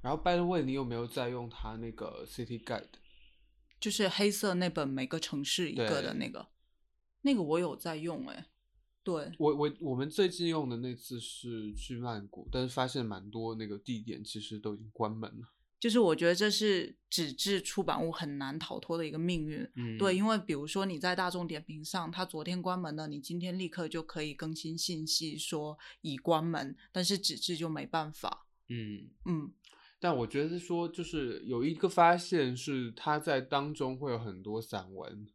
[0.02, 2.88] 然后，by the way，你有没有在用它那个 City Guide？
[3.82, 6.48] 就是黑色那本每个城市一个的那个，
[7.22, 8.48] 那个我有在用哎。
[9.04, 15.48] 对，我我我们最近用的那次是去曼谷，但是发现蛮多那个地点其实都已经关门了。
[15.84, 29.52] 就是我觉得这是纸质出版物很难逃脱的一个命运，嗯，对，因为比如说你在大众点评上，它昨天关门了，你今天立刻就可以更新信息说已关门，但是纸质就没办法，嗯嗯。
[30.00, 35.28] 但我觉得说，就是有一个发现是，它在当中会有很多散文，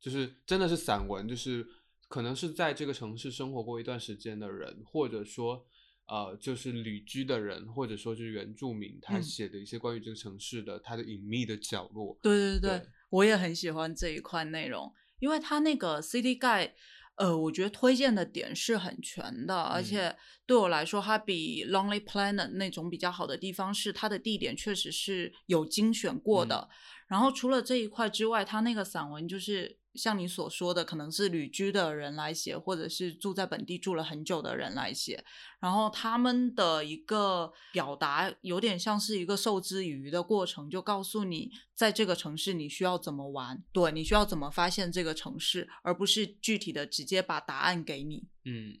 [0.00, 1.68] 就是真的是散文，就是
[2.08, 5.66] 可能是在这个城市生活过一段时间的人，或者说。
[6.12, 12.18] 呃，就是旅居的人，或者说是原住民，他写的一些关于这个城市的他的隐秘的角落。
[12.20, 16.72] 对对对，我也很喜欢这一块内容，因为他那个 City Guide，
[17.14, 26.68] 呃，我觉得推荐的点是很全的，而且对我来说，它比 Lonely Planet 那种比较好的地方是它的地点确实是有精选过的。
[27.08, 29.78] 然后除了这一块之外，它那个散文就是。
[29.94, 35.22] 像你所说的，可能是旅居的人来写，或者是住在本地住了很久的人来写，
[35.60, 48.28] 然后他们的一个表达有点像是一个授之以渔的过程，就告诉你在这个城市你需要怎么玩，对你需要怎么发现这个城市，而不是具体的直接把答案给你。
[48.44, 48.80] 嗯，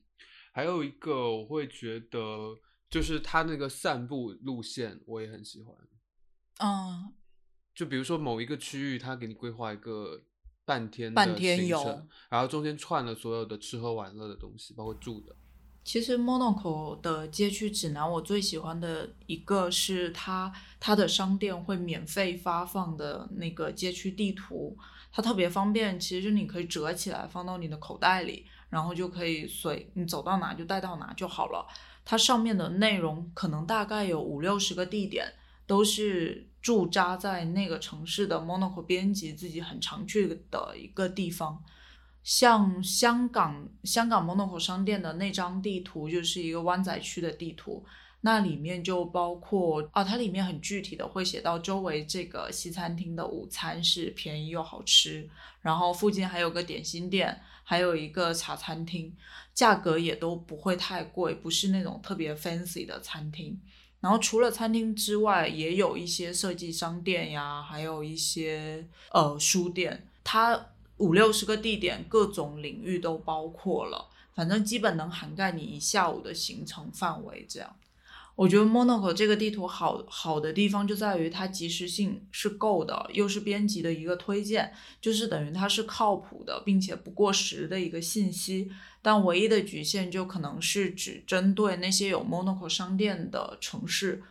[0.52, 5.76] 还有一个我会觉得就是他那个散步路线，我也很喜欢。
[6.60, 7.12] 嗯，
[7.74, 10.22] 就比如说某一个区域，他给你规划一个。
[10.64, 15.34] 半天半天游，然后中间串了所有的吃喝玩乐的东西，包括住的。
[15.84, 24.78] 其实 Monaco 的街区指南，我最喜欢的一个是它它的商店会免费发放的那个街区地图，
[25.10, 25.98] 它特别方便。
[25.98, 31.66] 其实你可以折起来放到你的口袋里，然后就可以随你走到哪就带到哪就好了。
[32.04, 35.32] 它上面的内容可能大概有五六十个地点，
[35.66, 36.48] 都是。
[36.62, 41.62] 驻扎在那个城市的 Monaco 编辑自己很常去的一个地方，
[42.22, 47.84] 像香港香港 Monaco 商店的那张地图就是一个湾仔区的地图，
[48.20, 55.28] 那里面就包括啊，它里面很具体的会写到周围这个西餐厅的午餐是便宜又好吃，
[55.60, 59.12] 然后附近还有个点心店，还有一个茶餐厅，
[59.52, 63.60] 价格也都不会太贵，不是那种特别 fancy 的餐厅。
[64.02, 70.06] 然后除了餐厅之外，也有一些设计商店呀，还有一些呃书店。
[70.24, 70.66] 它
[70.98, 77.46] 五六十个地点，各种领域都包括了，反正基本能涵盖你一下午的行程范围。
[77.48, 77.76] 这样。
[78.42, 88.68] 我觉得 Monaco 这个地图好好的地方就在于它及时性是够的，又是编辑的一个推荐，就是等于它是靠谱的，并且不过时的一个信息。
[89.00, 94.24] 但唯一的局限就可能是只针对那些有 Monaco 商店的城市。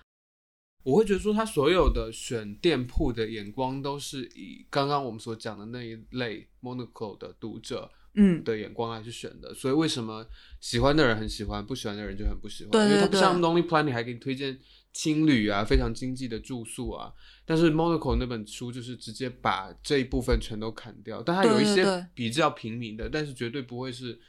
[0.84, 7.90] 我会觉得说，他所有的选店铺的眼光都是以刚刚我们所讲的那一类 Monaco 的读者。
[8.16, 10.26] 嗯的眼光来去选的，所以为什么
[10.60, 12.72] 喜欢的人很喜欢，不喜欢的人就很不喜欢？
[12.72, 14.60] 对因为它不像 Lonely Planet 还给你推荐
[14.92, 17.14] 青旅啊，非常经济的住宿啊。
[17.46, 24.20] 但是 Monaco 那本书就是直接把这一部分全都砍掉，但它有一些比较平民的，但是绝对不会是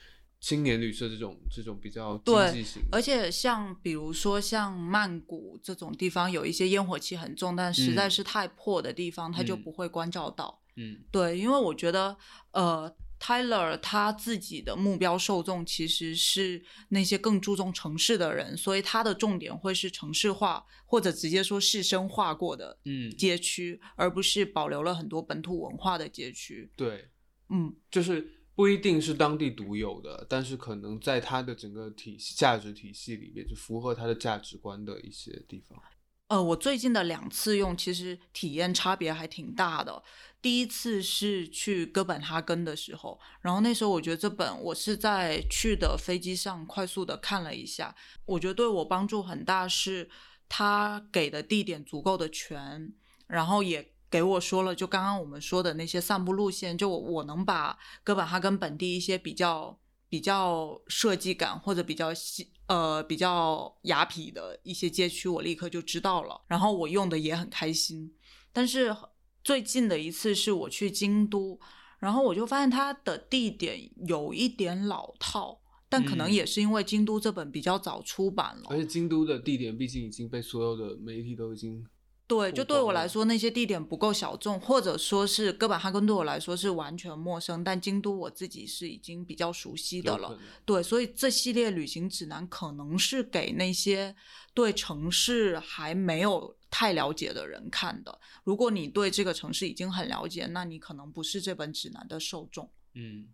[0.40, 10.60] 青年旅社这种这种比较经济型，而且像比如说像曼谷这种地方，有一些烟火气很重，但实在嗯是太破的地方，它就嗯不会关照到。
[10.74, 12.16] 嗯对，因为我觉得，
[12.52, 12.92] 呃
[13.22, 26.72] ，Tyler 他自己的目标受众其实是那些更注重城市的人，所以他的重点会是城市化，或者直接说市生化过的嗯，街区，而不是保留了很多本土文化的街区。
[26.74, 27.08] 对，
[27.50, 35.80] 嗯，就是不一定是当地独有的，但是可能在他的整个体系价值体系里面，就符合他的价值观的一些地方。
[36.28, 40.02] 呃，我最近的两次用，其实体验差别还挺大的。
[40.42, 47.94] 第一次是去哥本哈根的时候，然后那时候我觉得这本我是在去的飞机上快速的看了一下，
[48.26, 50.10] 我觉得对我帮助很大，是
[50.48, 52.92] 他给的地点足够的全，
[53.28, 59.78] 然后也给我说了，就刚刚我们说的那些散步路线，就我我能把哥本哈根本地一些比较
[60.08, 68.12] 比较设计感或者比较细呃比较雅痞的一些街区，我立刻就知道了，然后我用的也很开心。
[68.52, 68.94] 但是
[69.42, 71.58] 最近的一次是我去京都，
[71.98, 81.84] 然后我就发现它的地点有一点老套，但可能嗯也是因为京都这本比较早出版了，而且京都的地点毕竟已经被所有的媒体都已经
[82.28, 90.38] 对，就对我来说，那些地点不够小众，或者说是哥本哈根对我来说是完全陌生，但京都我自己是已经比较熟悉的了。
[90.64, 94.16] 对，所以这系列旅行指南可能是给那些
[94.54, 98.18] 对城市还没有太了解的人看的。
[98.42, 102.68] 如果你对这个城市已经很了解，那你可能不是这本指南的受众。
[102.94, 103.28] 嗯。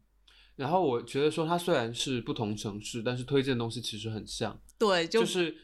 [0.57, 5.57] 然后我觉得说，它虽然是不同城市，但是推荐的东西其实很像，对，就就是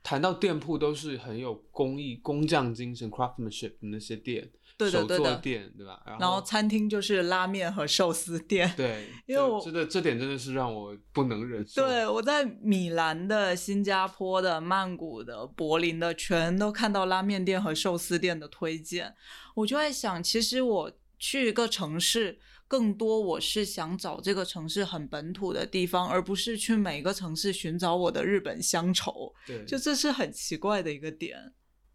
[0.00, 6.02] 谈到店铺都是很有工艺、工匠精神 （craftsmanship） 的那些店，手对的对的店，对吧？
[6.06, 8.72] 然然后餐厅就是拉面和寿司店。
[8.76, 11.86] 对，因为我这这个这点真的是让我不能忍受。
[11.86, 19.14] 对，我在米兰的、新加坡的、曼谷的、柏林的，全都看到拉面店和寿司店的推荐。
[19.54, 29.34] 我就在想，其实我去一个城市，更多我是想找这个城市很本土的地方，而不是去每个城市寻找我的日本乡愁。
[29.46, 31.52] 对，就这是很奇怪的一个点。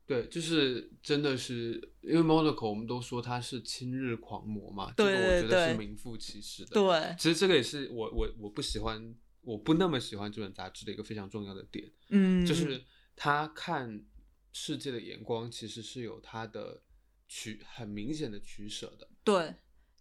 [0.08, 12.82] 对，就是真的是因为 Monaco，我们都说他是亲日狂魔嘛，对这个我觉得是名副其实的。，对，其实这个也是我我我不喜欢，我不那么喜欢这本杂志的一个非常重要的点，嗯，就是
[13.16, 14.04] 他看
[14.54, 16.82] 世界的眼光其实是有他的
[17.28, 19.08] 取很明显的取舍的。
[19.24, 19.54] 对。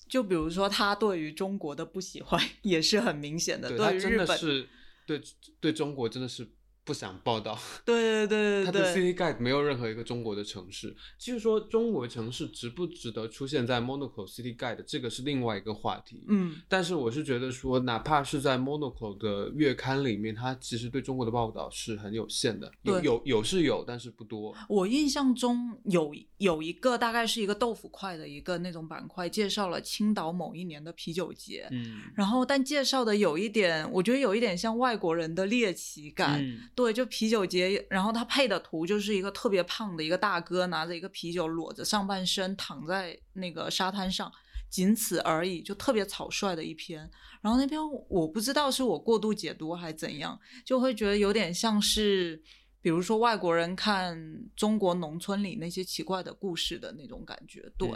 [0.09, 3.69] 就比如说，他对于中国的不喜欢 也是很明显的。
[3.69, 4.69] 对他真于日本，的是
[5.05, 5.21] 对
[5.59, 6.49] 对中国真的是
[6.87, 7.59] 不想报道。
[7.85, 16.25] 对对对它的对对 City Guide 没有任何一个中国的城市，就是说中国城市值不值得出现在 Monaco City Guide，这个是另外一个话题。
[16.29, 24.55] 嗯，但是我是觉得说，哪怕是在 Monaco 的月刊里面，它其实对中国的报道是很有限的，有有有是有，但是不多。
[24.69, 31.67] 我印象中有有一个大概是一个豆腐块的一个那种板块，介绍了青岛某一年的啤酒节。
[31.73, 36.41] 嗯然后，但介绍的有一点，我觉得有一点像外国人的猎奇感。
[36.41, 44.31] 嗯对，就啤酒节，然后他配的图就是一个特别胖的一个大哥拿着一个啤酒，裸着上半身躺在那个沙滩上，
[44.69, 47.11] 仅此而已，就特别草率的一篇。
[47.41, 52.43] 然后那篇我不知道是我过度解读还是怎样，就会觉得有点像是，
[52.83, 54.21] 比如说外国人看
[54.55, 57.73] 中国农村里那些奇怪的故事的那种感觉。
[57.79, 57.89] 对，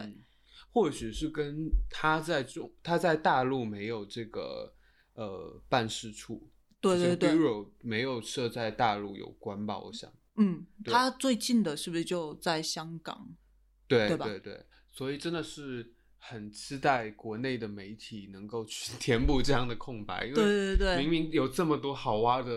[0.72, 4.72] 或许是跟他在中他在大陆没有这个
[5.12, 6.49] 呃办事处，
[6.80, 10.12] 对对对 bureau 没有设在大陆有关吧，我想。
[10.36, 13.28] 嗯，对他最近的是不是就在香港？
[13.86, 22.50] 对对对对，所以真的是很期待国内的媒体能够去 填补这样的空白，因为对对对明明有这么多好挖的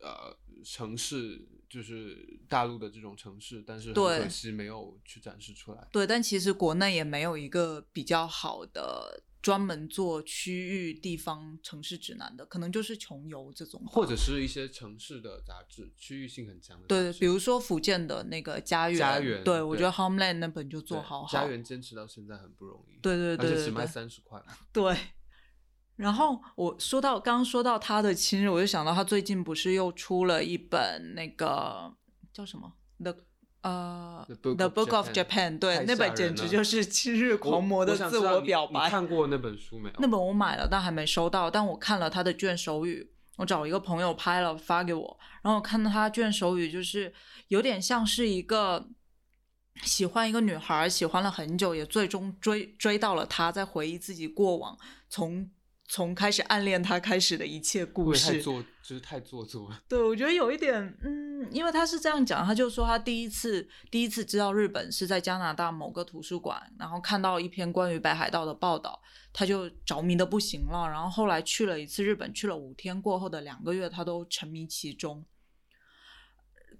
[0.00, 5.86] 呃城市，就是大陆的这种城市，但是很可惜没有去展示出来。
[5.92, 24.40] 对，但其实国内也没有一个比较好的专门做区域地方城市指南的，可能就是穷游这种，或者是一些城市的杂志，区域性很强的杂对，比如说福建的那个家园，家园对对我觉得 Homeland 那本就做好好，家园坚持到现在很不容易，对对对而且只卖对对三十块。
[24.72, 24.96] 对。
[25.96, 31.94] 然后我说到刚刚说到他的亲日，我就想到他最近不是又出了一本那个
[32.32, 33.14] 叫什么 The
[33.62, 38.84] 呃 The Book of Japan 对，那本简直就是 七日狂魔的自我表白。
[38.84, 39.94] 你看过那本书没有？
[39.98, 41.50] 那本我买了，但还没收到。
[41.50, 47.12] 但我看了他的卷首语，我找一个朋友拍了发给我，然后我看到他卷首语，就是
[47.48, 48.88] 有点像是一个
[49.82, 54.76] 喜欢一个女孩，喜欢了很久，也最终追追到了她，在回忆自己过往
[55.08, 55.48] 从
[55.92, 58.32] 从开始暗恋他开始的一切故事。
[58.32, 59.78] 太做，就是太做作了。
[59.86, 68.98] 对，我觉得有一点，嗯，因为他是这样讲，他就说他第一次第一次知道日本是在加拿大某个图书馆，然后看到一篇关于北海道的报道，
[69.34, 70.88] 他就着迷的不行了。
[70.88, 75.22] 然后后来去了一次日本，去了五天过后的两个月，他都沉迷其中。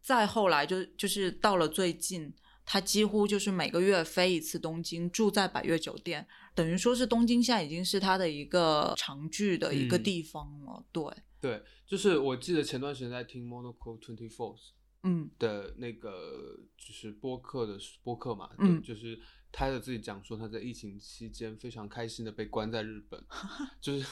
[0.01, 2.33] 再后来就就是到了最近，
[2.65, 10.85] 他几乎就是每个月飞一次东京，住在百悦酒店，等于说是东京现在已经是他的一个常聚的一个嗯地方了。
[10.93, 11.05] 对，
[11.41, 14.57] 对，就是我记得前段时间在听 Monaco Twenty Four
[15.03, 23.23] 嗯的那个就是播客的播客嘛，嗯就是他的自己讲说他在疫情期间非常开心的被关在日本，
[23.81, 24.07] 就是。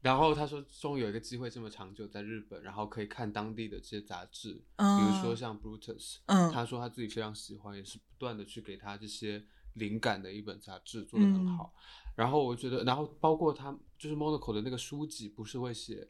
[0.00, 9.44] 然后他说，终于有一个机会这么长久在日本，然后可以看当地的这些杂志，比如说嗯像 Brutus，、嗯他说他自己非常喜欢，也是不断的去给他这些
[9.74, 11.74] 灵感的一本杂志，做的很嗯好。
[12.14, 16.08] 然后我觉得，然后包括他就是 Monaco 的那个书籍，不是会写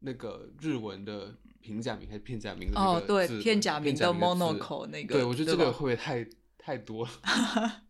[0.00, 6.28] 那个日文的平假名还是片假名的那哦，个对字，片假名的 Monaco 那个，对我觉得这个会不会太
[6.58, 7.10] 太多了？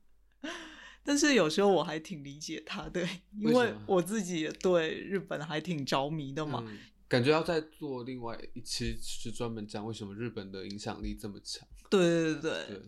[1.05, 3.07] 但是有时候我还挺理解他的，
[3.39, 6.65] 因为我自己也对日本还挺着迷的嘛。
[6.67, 6.79] 嗯，
[7.09, 11.67] 感觉要再做另外一期是专门讲为什么日本的影响力这么强。
[11.91, 12.83] 对对对对，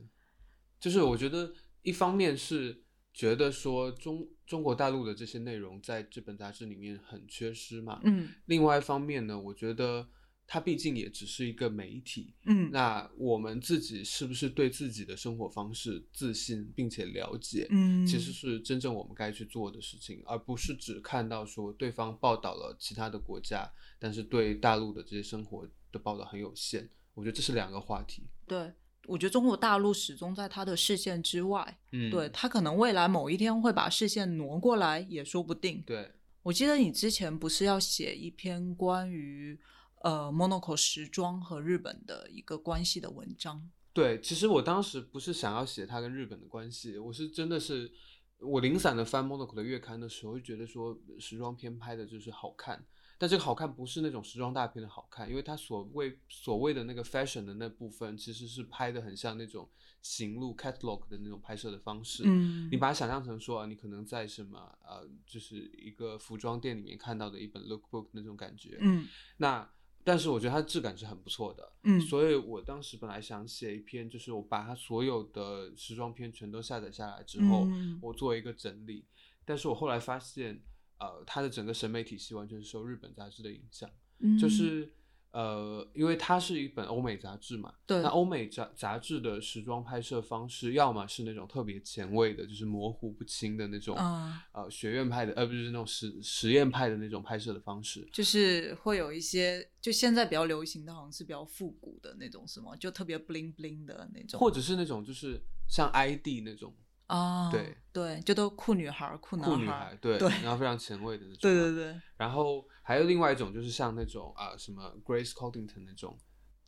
[0.81, 1.53] 就是我觉得
[1.83, 10.09] 一方面是觉得说中中国大陆的这些内容在这本杂志里面很缺失嘛，嗯另外一方面呢，我觉得
[10.47, 26.89] 它毕竟也只是一个媒体，嗯那我们自己是不是对自己的生活方式自信并且了解，嗯，其实是真正我们该去做的事情，而不是只看到说对方报道了其他的国家，但是对大陆的这些生活的报道很有限。
[27.15, 28.25] 我觉得这是两个话题。
[28.47, 28.73] 对。
[29.07, 35.83] 我觉得中国大陆始终在他的视线之外，嗯，对他可能未来某一天会把视线挪过来，也说不定。
[35.85, 36.11] 对，
[36.43, 39.61] 我记得你之前不是要写一篇关于
[40.05, 43.71] 呃，Monoco 时装和日本的一个关系的文章？
[43.95, 47.91] 对，其实我当时不是想要写它跟日本的关系，我是真的是
[48.39, 52.85] 我零散的翻 Monoco 的月刊的时候，就觉得说时装片拍的就是好看，
[53.17, 59.67] 但这个好看不是那种时装大片的好看，因为它所谓所谓的那个 fashion 的那部分，其实是拍的很像那种
[60.03, 62.25] 行路 catalog 的那种拍摄的方式。
[62.27, 68.77] 嗯你把它想象成说啊，你可能在什么呃，就是一个服装店里面看到的一本 lookbook 那种感觉。
[68.81, 69.67] 嗯那
[70.05, 71.73] 但是我觉得它的质感是很不错的。
[71.83, 79.07] 嗯所以我当时本来想写一篇，就是我把它所有的时装片全都下载下来之后，嗯我做一个整理。
[79.45, 80.63] 但是我后来发现，
[80.99, 83.91] 呃，它的整个审美体系完全是受日本杂志的影响，
[84.21, 84.93] 嗯就是
[85.35, 106.73] 呃，因为它是一本欧美杂志嘛，对那欧美杂杂志的时装拍摄方式，要么是那种特别前卫的，就是模糊不清的那种，嗯呃，学院派的，呃，不是那种实实验派的那种拍摄的方式，就是会有一些，就现在比较流行的，好像是比较复古的那种，什么就特别 bling bling 的那种，或者是那种就是像 ID 那种
[107.07, 111.75] 啊，对对，就都酷女孩儿、酷男酷女孩儿，对，对然后非常前卫的那 种，对对。
[111.75, 116.19] 对，然后还有另外一种，就是像那种啊、什么 Grace Coddington 那种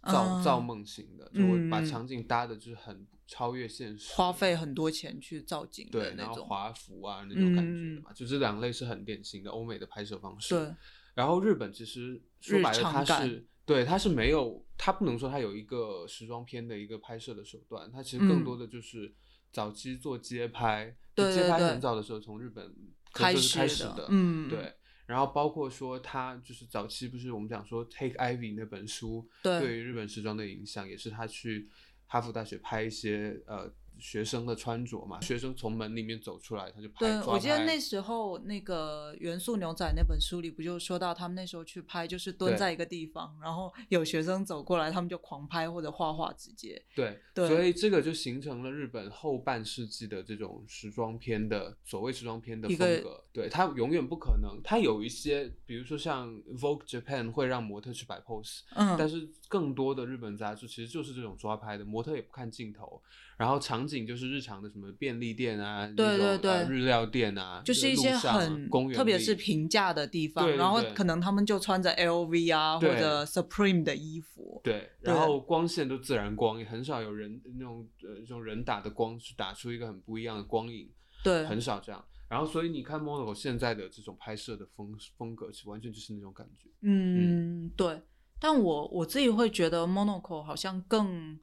[0.03, 10.55] 造、嗯造梦型的，就会把场景搭的就是很超越现实，花费很多钱去造景的对，然，后华服啊那种感觉嘛，就这两类是很典型的欧美的拍摄方式。
[10.55, 10.74] 对，
[11.14, 19.12] 然后日本其实说白了，它是对它是没有，它不能说它有一个时装片的一个拍摄的手段，它其实更嗯多的就是
[19.57, 22.71] 早期做街拍，街拍很早的时候从日本
[23.11, 24.75] 开始开始的嗯对。
[25.07, 31.71] 然后包括说他就是早期不是我们讲说《Take Ivy》那本书对对于日本时装的影响，也是他去
[32.07, 36.94] 哈佛大学拍一些呃学生的穿着嘛，学生从门里面走出来，他就拍。
[37.01, 53.22] 对，我记得那时候那个《元素牛仔》那本书里不就说到他们那时候去拍，就是蹲在一个地方，然后有学生走过来，他们就狂拍或者画画，直接对，对所以这个就形成了日本后半世纪的这种时装片的所谓时装片的风格。
[53.32, 63.03] 对，它永远不可能，它有一些，比如说像 Vogue Japan 会让模特去摆 pose，、嗯，但是更多的日本杂志其实就是这种抓拍的，模特也不看镜头，
[63.36, 80.91] 然后场景就是日常的什么便利店啊，对对对呃日料店啊，就是一些很公园特别是平价的地方，对对对然后可能他们就穿着 LV 啊或者 Supreme 的衣服，对，然后光线都自然光，也很少有人那种呃这种人打的光去打出一个很不一样的光影。
[81.22, 82.05] 对，很少这样。
[82.28, 86.68] 然后，所以你看 Monaco 现在的这种拍摄的风风格，是完全就是那种感觉。
[86.82, 88.03] 嗯，对。
[88.39, 91.39] 但我我自己会觉得 Monaco 好像更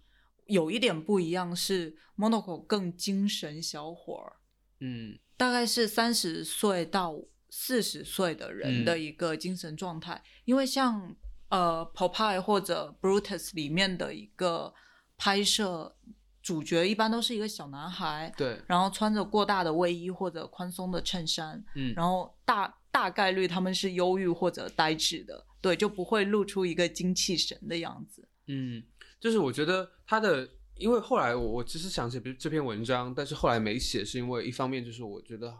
[0.53, 4.37] 有一点不一样，是 Monaco 更精神小伙儿，
[4.79, 8.85] 嗯，大概是三十岁到四十岁的人嗯。
[8.85, 11.15] 的一个精神状态，因为像
[11.49, 14.73] 呃《Popeye》或者《Brutus》里面的一个
[15.17, 15.95] 拍摄
[16.41, 28.27] 主角，一般都是一个小男孩，对，然后穿着过大的卫衣或者宽松的衬衫，嗯，然后大大概率他们是忧郁或者呆滞的，对，就不会露出一个精气神的样子。
[28.47, 28.83] 嗯，
[29.21, 35.53] 就是我觉得他的，因为后来我我其实想写这篇文章，但是后来没写，是因为一方面就是我觉得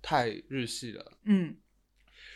[0.00, 1.56] 太日系了，嗯。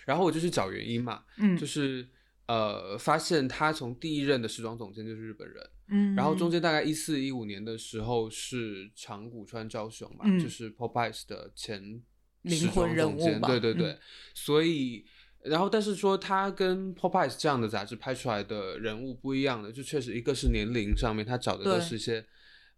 [0.05, 2.09] 然后我就去找原因嘛，嗯，就是
[2.47, 10.39] 呃发现他从第一任的时装总监就是日本人，嗯，然后中间大概一四一五年的时候是长谷川昭雄嘛，嗯。
[10.39, 12.01] 就是 Popeyes 的前
[12.43, 13.99] 灵时装魂人总监物吧对对对，嗯。
[14.33, 15.05] 所以
[15.49, 22.25] 然后但是说他跟 Popeyes 这样的杂志拍出来的人物不一样的，就确实一个是年龄上面他找的都是一些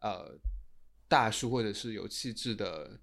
[0.00, 0.38] 呃
[1.08, 3.00] 大叔或者是有气质的。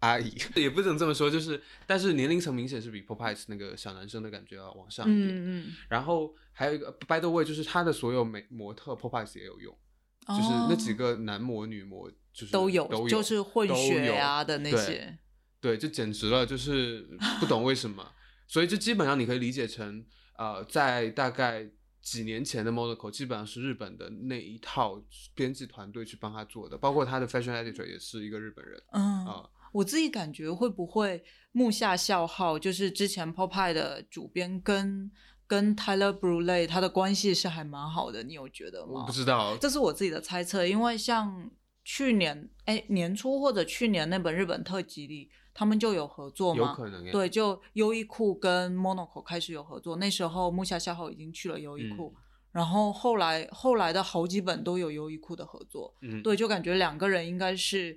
[0.00, 5.28] 阿姨 也不能这么说，就是，但是年龄层明显是比 Popeyes 那个小男生的感觉要往上一点。
[5.28, 9.76] 嗯嗯，然后还有一个，by the way，就是他的所有美模特 Popeyes 也有用，
[10.26, 15.18] 就是那几哦个男模女模就是都有，都有就是混血啊的那对些，
[15.60, 17.06] 对，就简直了，就是
[17.38, 18.10] 不懂为什么，
[18.50, 20.04] 所以就基本上你可以理解成，
[20.36, 21.64] 呃，在大概
[22.02, 25.00] 几年前的 Monaco 基本上是日本的那一套
[25.36, 31.22] 编辑团队去帮他做的，包括他的 fashion editor 也是一个日本人嗯啊、我自己感觉会不会
[31.52, 35.08] 木下孝浩就是之前 Popeye 的主编跟
[35.46, 39.12] 跟 Tyler Brule 他的关系是还蛮好的，你有觉得吗我不？
[39.12, 41.48] 知道，这是我自己的猜测，因为像
[41.84, 52.14] 去年哎年初或者去年那本日本特辑里，他们就有合作嘛，有可能耶对，就优衣库跟 Monaco 开始有合作，那时候木下夏浩已经去了优衣嗯库。
[52.52, 57.96] 然后后来后来的好几本都有优衣库的合作，嗯，对，就感觉两个人应该是，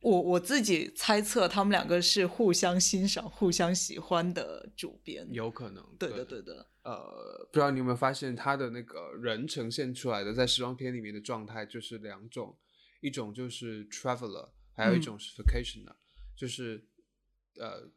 [0.00, 5.28] 我我自己猜测他们两个是互相欣赏、互相喜欢的主编。
[5.30, 12.56] 有可能，对的，对的，呃，不知道你有没有发现，他的那个人呈现出来的在时装片里面的状态就是两种，
[13.02, 15.92] 一种就是 traveler，还有一嗯种是 vacationer，、
[16.36, 16.86] 就是
[17.58, 17.90] 呃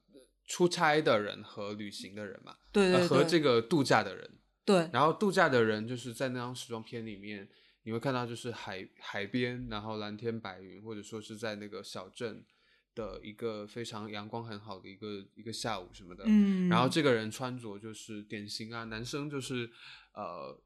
[0.46, 4.30] 出差的人和旅行的人嘛，呃、对对对，和这个度假的人。
[4.66, 7.48] 对，然后度假的人就是在那张时装片里面，
[7.84, 12.44] 你会看到就是海海边，然后蓝天白云，或者说是在那个小镇
[12.94, 16.26] 的一个非常阳光很好的一个一个下午什么的。
[16.28, 19.70] 嗯，然后这个人穿着就是典型啊，男生就是
[20.14, 20.62] 呃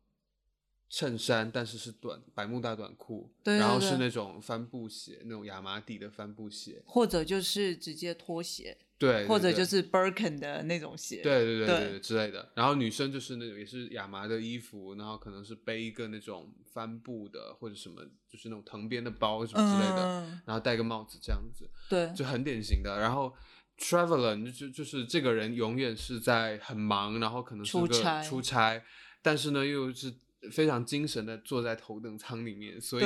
[0.93, 11.21] 衬衫，但是是短百慕大短裤，对对然后是那种帆布鞋，那种亚麻底的帆布鞋，或者就是直接拖鞋，对，或者就是 Birkin 的那种鞋。
[11.21, 12.51] 对对对对对对之类的。
[12.55, 22.99] 然后女生就是那种也是亚麻的衣服，然后可能是背一个那种帆布的或者什么，就是那种藤编的包什么之类的，嗯，然后戴个帽子这样子，对，就很典型的。
[22.99, 23.33] 然后
[23.79, 28.83] traveler 你就就是这个人永远是在很忙，然后可能是个出差出差，
[29.21, 30.13] 但是呢又是
[30.49, 33.03] 非常精神的坐在头等舱里面，所以，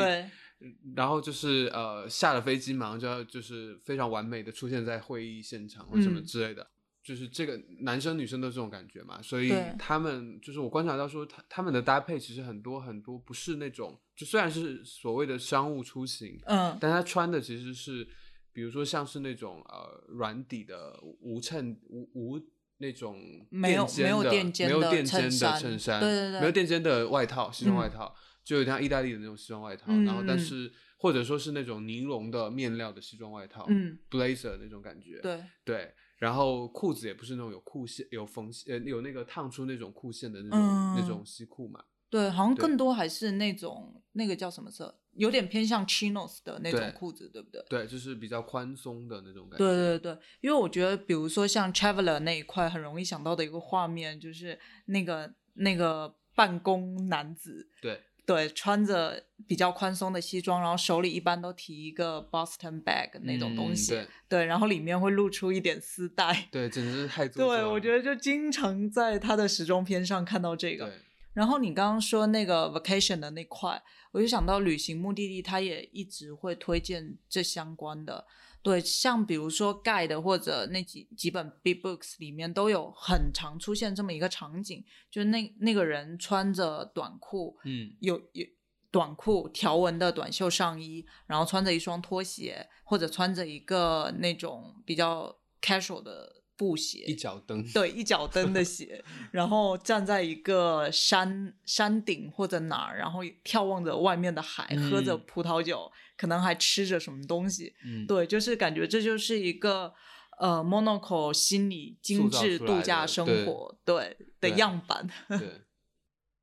[0.96, 6.26] 然后就是呃下了飞机马上就要就是非常完美的出现在会议现场或什么嗯。
[6.26, 6.68] 之类的。
[7.04, 18.08] 就是这个男生女生都这种感觉嘛，所以他们就是我观察到说他他们的搭配其实很多很多不是那种，就虽然是所谓的商务出行，嗯，但他穿的其实是，
[18.52, 22.40] 比如说像是那种呃软底的无衬无无
[22.78, 23.18] 那种
[23.50, 41.84] 没有没有的没有垫肩的衬衫，对对对没有垫肩的外套，西装外嗯套，就有点像意大利的那种西装外套，嗯然后但嗯是或者说是那种尼龙的面料的西装外套，嗯，blazer 那种感觉，对，对，然后裤子也不是那种有裤线有缝线呃有那个烫出那种裤线的那种、那嗯种西裤嘛，
[42.16, 47.62] 对，好像更多还是那种那个叫什么色，有点偏向 chinos 的那种裤子，对不对？
[47.70, 66.48] 对，就是比较宽松的那种感觉，对对对，因为我觉得，比如说像 Traveler 那一块，很容易想到的一个画面，就是那个那个办公男子，对对，穿着比较宽松的西装，然后手里一般都提一个 Boston bag 那种东嗯西，对对，然后里面会露出一点丝带。
[66.50, 70.86] 对，简直是太对，我觉得就经常在他的时装片上看到这个。
[70.88, 70.96] 对，
[71.36, 73.80] 然后你刚刚说那个 vacation 的那块，
[74.12, 78.26] 我就想到旅行目的地，他也一直会推荐这相关的。
[78.64, 88.44] 对，像比如说 Guide 或者那几几本 Big Books 里面都有很常出现这么一个场景，就是那那个人穿着短裤，嗯，有有
[88.90, 107.76] 短裤条纹的短袖上衣，然后穿着一双拖鞋，或者穿着一个那种比较 casual 的布鞋，一脚蹬，对，一脚蹬的鞋， 然后站在一个山山顶或者哪儿，然后眺望着外面的海，喝着嗯葡萄酒，可能还吃着什么东西。
[107.86, 109.94] 嗯，对，就是感觉这就是一个
[110.40, 115.10] 呃 Monaco 心理精致度假生活对的对样板。
[115.28, 115.62] 对，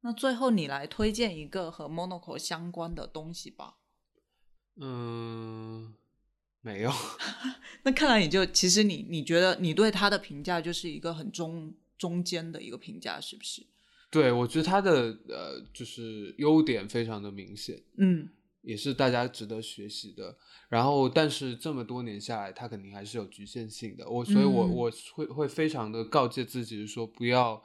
[0.03, 3.77] 那最后你来推荐一个和 Monaco 相关的东西吧。
[4.81, 5.95] 嗯，
[6.63, 6.91] 没有，
[7.85, 13.67] 那看来你就其实你你觉得你对他的评价就是一个很中中间的一个评价，是不是？
[14.11, 18.29] 对我觉得他的呃就是优点非常的明显，嗯
[18.63, 20.37] 也是大家值得学习的。
[20.69, 24.09] 然后，但是这么多年下来，他肯定还是有局限性的。
[24.09, 27.63] 我所以我，嗯我会会非常的告诫自己说，不要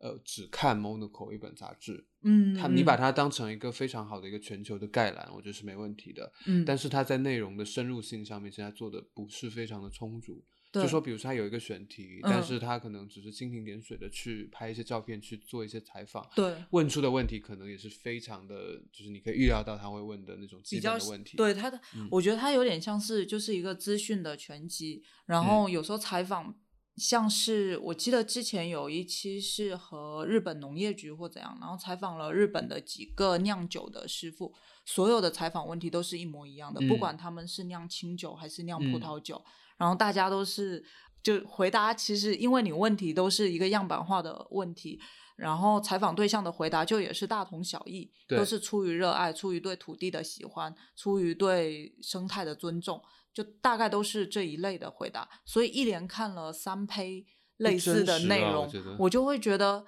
[0.00, 6.32] 呃只看 Monaco 一本杂志，嗯，它你把它当成一个非常好的一个全球的概览，我觉得是没问题的。
[6.46, 10.44] 嗯，但是它在内容的深入性上面，现在做的不是非常的充足。
[10.72, 21.36] 对就说，比如说它有一个选题，嗯但是他可能只是蜻蜓点水的去拍一些照片，去做一些采访，对问出的问题可能也是非常的，就是你可以预料到他会问的那种基本的问题。
[21.36, 26.54] 对他的，嗯我觉得他有点像是就是一个资讯的全集，然后有时候采访。
[27.00, 34.52] 像是我记得之前有一期是和日本农业局或怎样，然后采访了日本的几个酿酒的师傅，
[34.84, 36.98] 所有的采访问题都是一模一样的，不嗯。
[36.98, 39.00] 管他们是酿清酒还是酿葡嗯。
[39.00, 39.42] 萄酒，
[39.78, 40.84] 然后大家都是
[41.22, 45.00] 就回答，其实因为你问题都是一个样板化的问题，
[45.36, 55.28] 然后采访对象的回答就也是大同小异，都是出于热爱，出于对土地的喜欢，出于对生态的尊重，就大概都是这一类的回答。
[55.44, 57.26] 所以一连看了三胚
[57.58, 59.84] 类似的内容，啊我我就会觉得，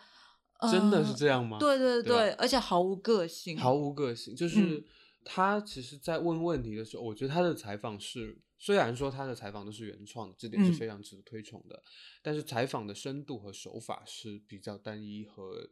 [0.71, 1.59] 真的是呃这样吗？
[1.59, 4.35] 对对对对，而且毫无个性，毫无个性。
[4.37, 4.85] 就嗯是
[5.25, 11.83] 他其实，在问问题的时候，我觉得他的采访是，虽然说他的采访都是原创的，这点是嗯非常值得推崇的，
[12.23, 15.69] 但是采访的深度和手法是比较单一和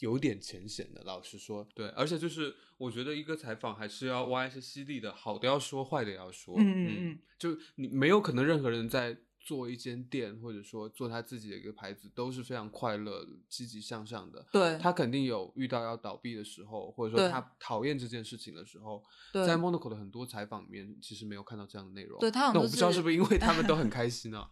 [0.00, 1.02] 有点浅显的。
[1.04, 6.54] 老实说，对，而且就是我觉得一个采访还是要挖一些犀利的，好的要说，坏的也要说。
[6.58, 14.46] 嗯嗯嗯就你没有可能任何人在做一间店，或者说做他自己的一个牌子，都是非常快乐、积极向上的。
[14.50, 19.04] 对他肯定有遇到要倒闭的时候，或者说他讨厌这件事情的时候。
[19.32, 22.18] 对在 Monaco 的很多采访里面，其实没有看到这样的内容。
[22.20, 24.48] 对他那我不知道是是不是因为他们都很开心啊？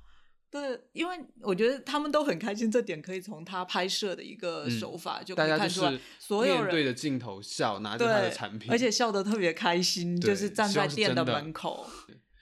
[0.52, 11.86] 对，因为我觉得他们都很开心，这点可以从他拍摄的一个嗯手法就可大家以看出来，就是所有人面对着镜头笑，拿着他的对，产品，而且笑得特别开心，就是站在店的门口。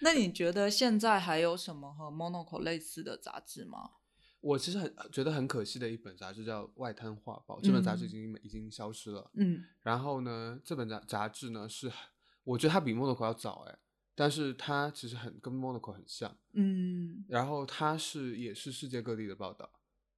[0.00, 3.90] 那你觉得现在还有什么和 Monoco 类似的杂志吗？
[4.40, 9.30] 我其实很觉得很可惜的一本杂志叫《外滩画报》，这本杂志已嗯经已经消失了。
[9.34, 11.92] 嗯然后呢，这本杂杂志呢是，
[12.42, 13.78] 我觉得它比 Monoco 要早哎，
[14.14, 16.36] 但是它其实很跟 Monaco 很像。
[16.52, 19.70] 嗯，然后它是也是世界各地的报道，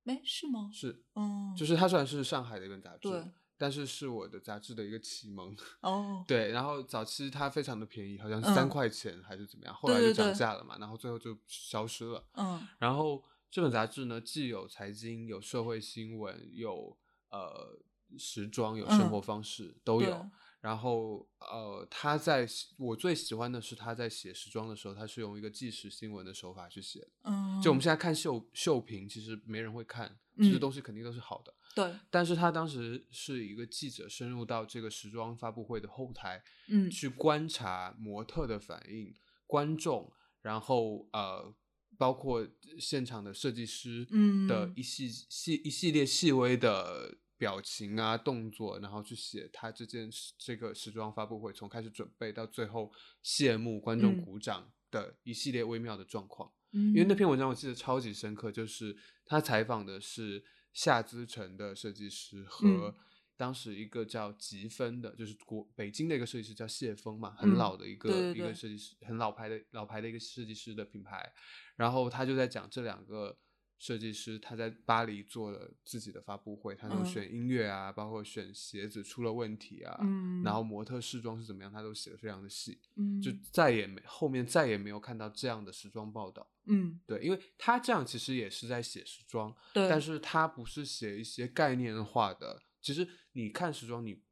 [0.04, 0.70] 哎，是吗？
[0.72, 5.54] 是，嗯，就是它虽然是上海的一本杂志对，但是是我的杂志的一个启蒙。
[5.80, 12.24] 哦， 对，然后早期它非常的便宜，好像三块钱还是怎么样，后来就涨价了嘛，然后最后就消失了。
[12.34, 16.96] 嗯然后这本杂志呢，既有财经，有社会新闻，有
[17.28, 17.78] 呃
[18.18, 20.26] 时装，有生活嗯方式、都有。
[20.62, 22.48] 然后呃，他在
[22.78, 27.08] 我最喜欢的是他在写时装的时候，他是用一个纪实新闻的手法去写的。
[27.24, 31.52] 嗯，就我们现在看秀秀评，其实没人会看，这些嗯东西肯定都是好的。
[31.74, 39.12] 对，但是他当时是一个记者深入到这个时装发布会的后台，嗯去观察模特的反应、
[39.48, 41.52] 观众，然后呃，
[41.98, 42.46] 包括
[42.78, 56.48] 现场的设计师嗯的嗯一系系一系列细微的表情啊、动作，然后去写他这件这个时装发布会从开始准备到最后谢幕、观众嗯鼓掌的一系列微妙的状况。
[56.70, 62.94] 因因为那篇文章我记得超级深刻，就是他采访的是夏之城的设计师和嗯
[63.36, 71.32] 当时一个叫吉芬的，就是国北京的一个设计师叫谢峰嘛，很嗯老的一个、一个设计师，很老牌的老牌的一个设计师的品牌。
[71.74, 73.36] 然后他就在讲这两个
[73.82, 77.04] 设计师他在巴黎做了自己的发布会，他有嗯。
[77.04, 83.20] 选音乐啊，包括选鞋子出了问题啊，嗯然后模特试装是怎么样，他都写的非常的细，嗯。
[83.20, 86.48] 就再也没后面再也没有看到这样的时装报道。
[86.66, 87.00] 嗯。
[87.08, 92.62] 对，因为他这样其实也是在写时装，对，但是他不是写一些概念化的。
[92.80, 94.22] 其实你看时装，你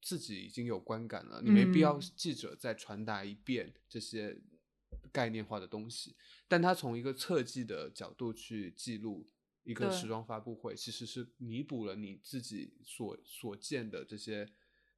[0.00, 2.02] 自己已经有观感了，你没必要嗯。
[2.14, 4.40] 记者再传达一遍这些
[5.12, 6.16] 概念化的东西。
[6.48, 9.28] 但它从一个侧记的角度去记录
[9.62, 14.48] 一个时装发布会，其实是弥补了你自己所所见的这些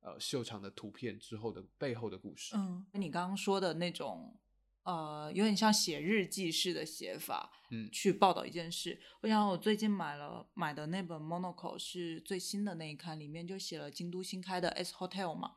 [0.00, 2.56] 呃秀场的图片之后的背后的故事。
[2.56, 4.38] 嗯，你刚刚说的那种，
[4.84, 9.00] 呃，有点像写日记式的写法，嗯去报道一件事。
[9.20, 15.56] 我想我最近买了买的那本 Monaco 是最新的那一刊，里面就写了京都新开的 S Hotel 嘛。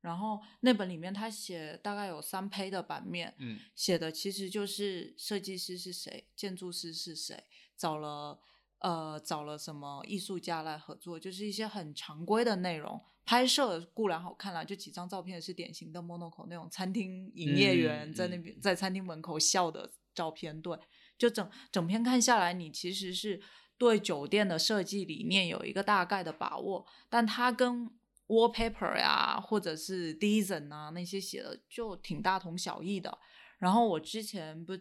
[0.00, 3.58] 然后那本里面他写大概有三胚的版面，嗯。
[3.74, 7.44] 写的其实就是设计师是谁，建筑师是谁，
[7.76, 8.40] 找了
[8.78, 13.00] 呃找了什么艺术家来合作，就是一些很常规的内容。
[13.24, 20.78] 拍摄固然好看啦，就几张照片是典型的 m o n o c o 那种餐厅营业员嗯在那嗯边、在餐厅门口笑的照片，对，
[21.18, 23.42] 就整整篇看下来，你其实是
[23.76, 27.90] 对酒店的设计理念有一个大概的把握，但它跟
[28.26, 33.18] wallpaper 呀，或者是 design 啊那些写的就挺大同小异的。
[33.58, 34.78] 然后我之前不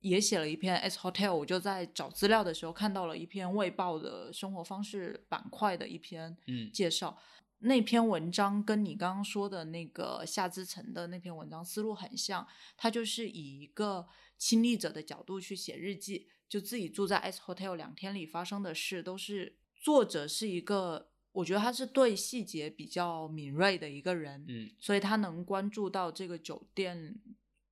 [0.00, 7.18] 也写了一篇 S Hotel，我就在找资料的时候看到了一篇《卫报》的生活方式板块的一篇嗯介绍。
[7.64, 12.44] 那篇文章跟你刚刚说的那个夏之城的那篇文章思路很像，
[12.76, 27.14] 他就是以一个亲历者的角度去写日记，就自己住在 S Hotel 两天里发生的事，都是作者是一个，我觉得他是对细节比较敏锐的一个人，嗯所以他能关注到这个酒店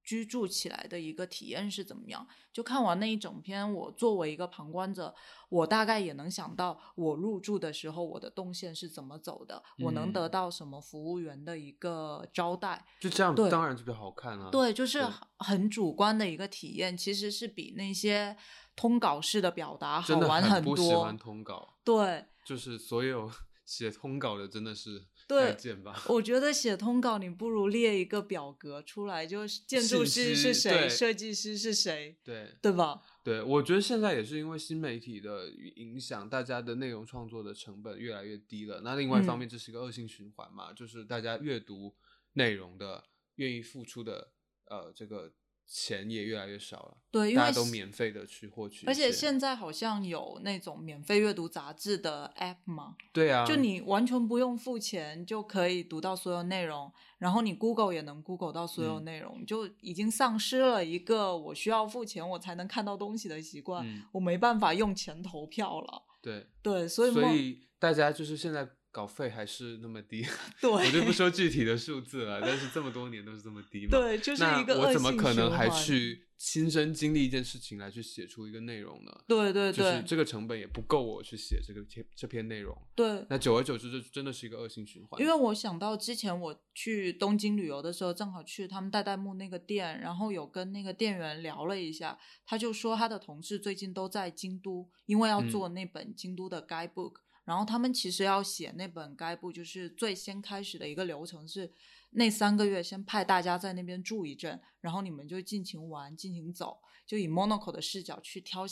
[0.03, 2.27] 居住起来的一个体验是怎么样。
[2.53, 5.15] 就看完那一整篇，我作为一个旁观者，
[5.49, 12.85] 我大概也能想到我入住的时候我的动线是怎么走的，我能得嗯到什么服务员的一个招待。
[12.99, 14.49] 就这样对当然就比较好看啊。
[14.51, 18.37] 对，就是很很主观的一个体验，其实是比那些
[18.75, 21.17] 通稿式的表达好真的玩不喜多欢。
[21.17, 23.31] 通稿，对，就是所有
[23.71, 26.03] 写通稿的真的是对再见吧。
[26.09, 33.01] 我觉得写通稿，你不如列一个表格出来，就是 建筑师是谁，设计师是谁，对对吧？
[33.23, 38.81] 对，我觉得现在也是因为新媒体的影响，大家的内容创作的成本越来越低了。
[38.81, 41.95] 那另外一方嗯面，这是一个恶性循环嘛，就是大家阅读
[42.33, 43.05] 内容的
[43.37, 44.33] 愿意付出的
[44.65, 45.33] 呃这个
[45.73, 46.97] 钱也越来越少了。
[47.13, 66.03] 对，因为大家都免费的去获取，而且现在好像有那种免费阅读杂志的 app 嘛，对啊，就你完全不用付钱就可以读到所有内容，然后你 Google 也能 Google 到所有嗯内容，就已经丧失了一个我需要付钱我才能看到东西的习惯，嗯我没办法用钱投票了。
[66.21, 70.25] 对，对，所以所以大家就是现在稿费还是那么低，
[70.61, 73.91] 对我就不说具体的数字了，但是这么多年都是这么低嘛。
[73.91, 75.69] 对，就是那一个我怎么可能还？
[75.71, 79.13] 去亲身经历一件事情来去写出一个内容呢？
[79.29, 82.77] 对对就是对这个成本也不够我去写这个篇这篇内容。
[82.95, 85.21] 对，那久而久之，这真的是一个恶性循环。
[85.21, 97.17] 因为我想到之前我去东京旅游的时候，正好去他们代代木那个店，然后有跟那个店员聊了一下，他就说他的同事最近都在京都，因为要嗯做那本京都的 guidebook，、
[97.51, 101.69] 然后他们其实要写那本 guidebook，就是最先开始的一个流程是
[102.11, 108.65] 那三个月先派大家在那边住一阵，然后你们就尽情玩、尽情走，就以 Monaco 的视角去挑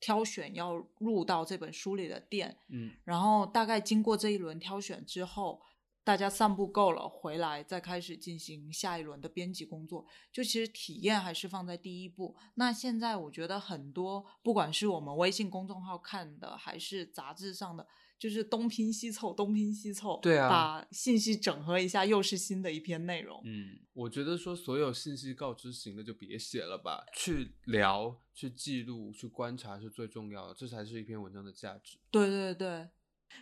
[0.00, 5.62] 挑选要入到这本书里的店，嗯，然后大概经过这一轮挑选之后，
[6.02, 10.04] 大家散步够了，回来再开始进行下一轮的编辑工作。
[10.32, 12.34] 就其实体验还是放在第一步。
[12.56, 17.86] 那现在我觉得很多，不管是我们微信公众号看的，还是杂志上的，
[18.18, 23.42] 就是东拼西凑，东拼西凑，对啊把信息整合一下，又是新的一篇内容。
[23.44, 31.98] 嗯，我觉得说所有信息告知型的就别写了吧，去聊、去记录、去观察是最重要的，这才是一篇文章的价值。
[32.10, 32.88] 对对对，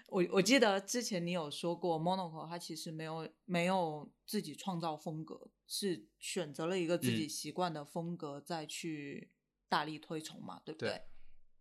[0.09, 9.31] 我我记得之前你有说过，Monaco 它其实没有没有自己创造风格，是选择了一个自己嗯习惯的风格再去
[9.69, 11.03] 大力推崇嘛，对不对对？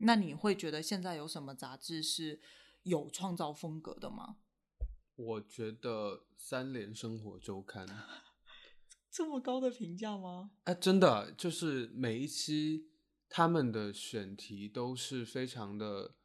[0.04, 2.40] 那你会觉得现在有什么杂志是
[2.84, 4.38] 有创造风格的吗？
[5.16, 7.86] 我觉得三联生活周刊，
[9.12, 10.52] 这么高的评价吗？
[10.64, 12.90] 哎，真的就是每一期
[13.30, 16.16] 他们的选题都是非常的，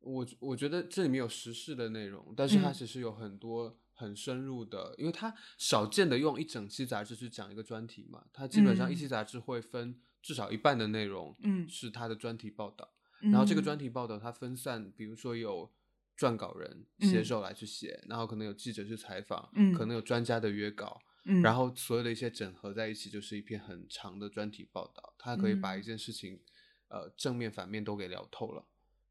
[0.00, 15.70] 我我觉得这里面有时事的内容，但是它嗯其实有很多很深入的，因为它少见的用一整期杂志去讲一个专题嘛，它基本上一嗯期杂志会分至少一半的内容，嗯是它的专题报道，然后这个专，题报道它分散，比如说有
[16.16, 26.40] 撰稿人写嗯手来去写，然后可能有记者去采访，嗯可能有专家的约稿，嗯，然后所有的一些整合在一起，就是一篇很长的专题报道，他可以把一嗯件事情，
[26.88, 28.66] 呃，正面反面都给聊透了。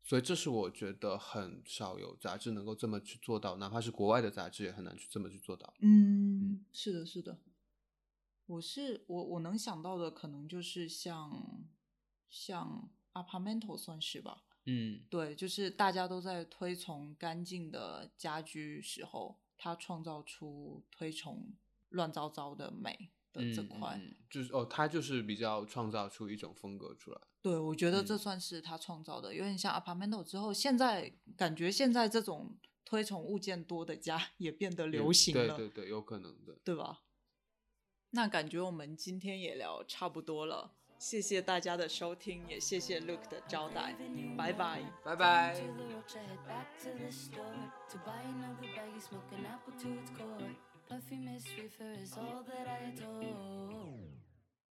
[0.05, 5.73] 所以这是我觉得很少有杂志能够这么去做到，哪怕是国外的杂志也很难去这么去做到。
[5.79, 7.39] 嗯，是的，是的。
[8.45, 11.65] 我是我我能想到的，可能就是像
[12.29, 14.43] 像 Apartmento 算是吧。
[14.65, 21.53] 嗯，对，就是大家都在推崇干净的家居时候，他创造出推崇
[21.89, 23.99] 乱糟糟的美的这块，
[24.29, 27.19] 就是哦，他就是比较创造出一种风格出来。
[27.41, 37.01] 对，我觉得这算是他创造的，有点像 apartment 之后，现在感觉现在这种推崇物件多的家也变得流行了，对对对，有可能的，对吧？
[38.11, 40.75] 那感觉我们今天也聊差不多了。
[41.03, 43.93] 谢谢大家的收听也谢谢 look 的招待
[44.37, 44.81] 拜拜。
[45.03, 45.53] 拜拜。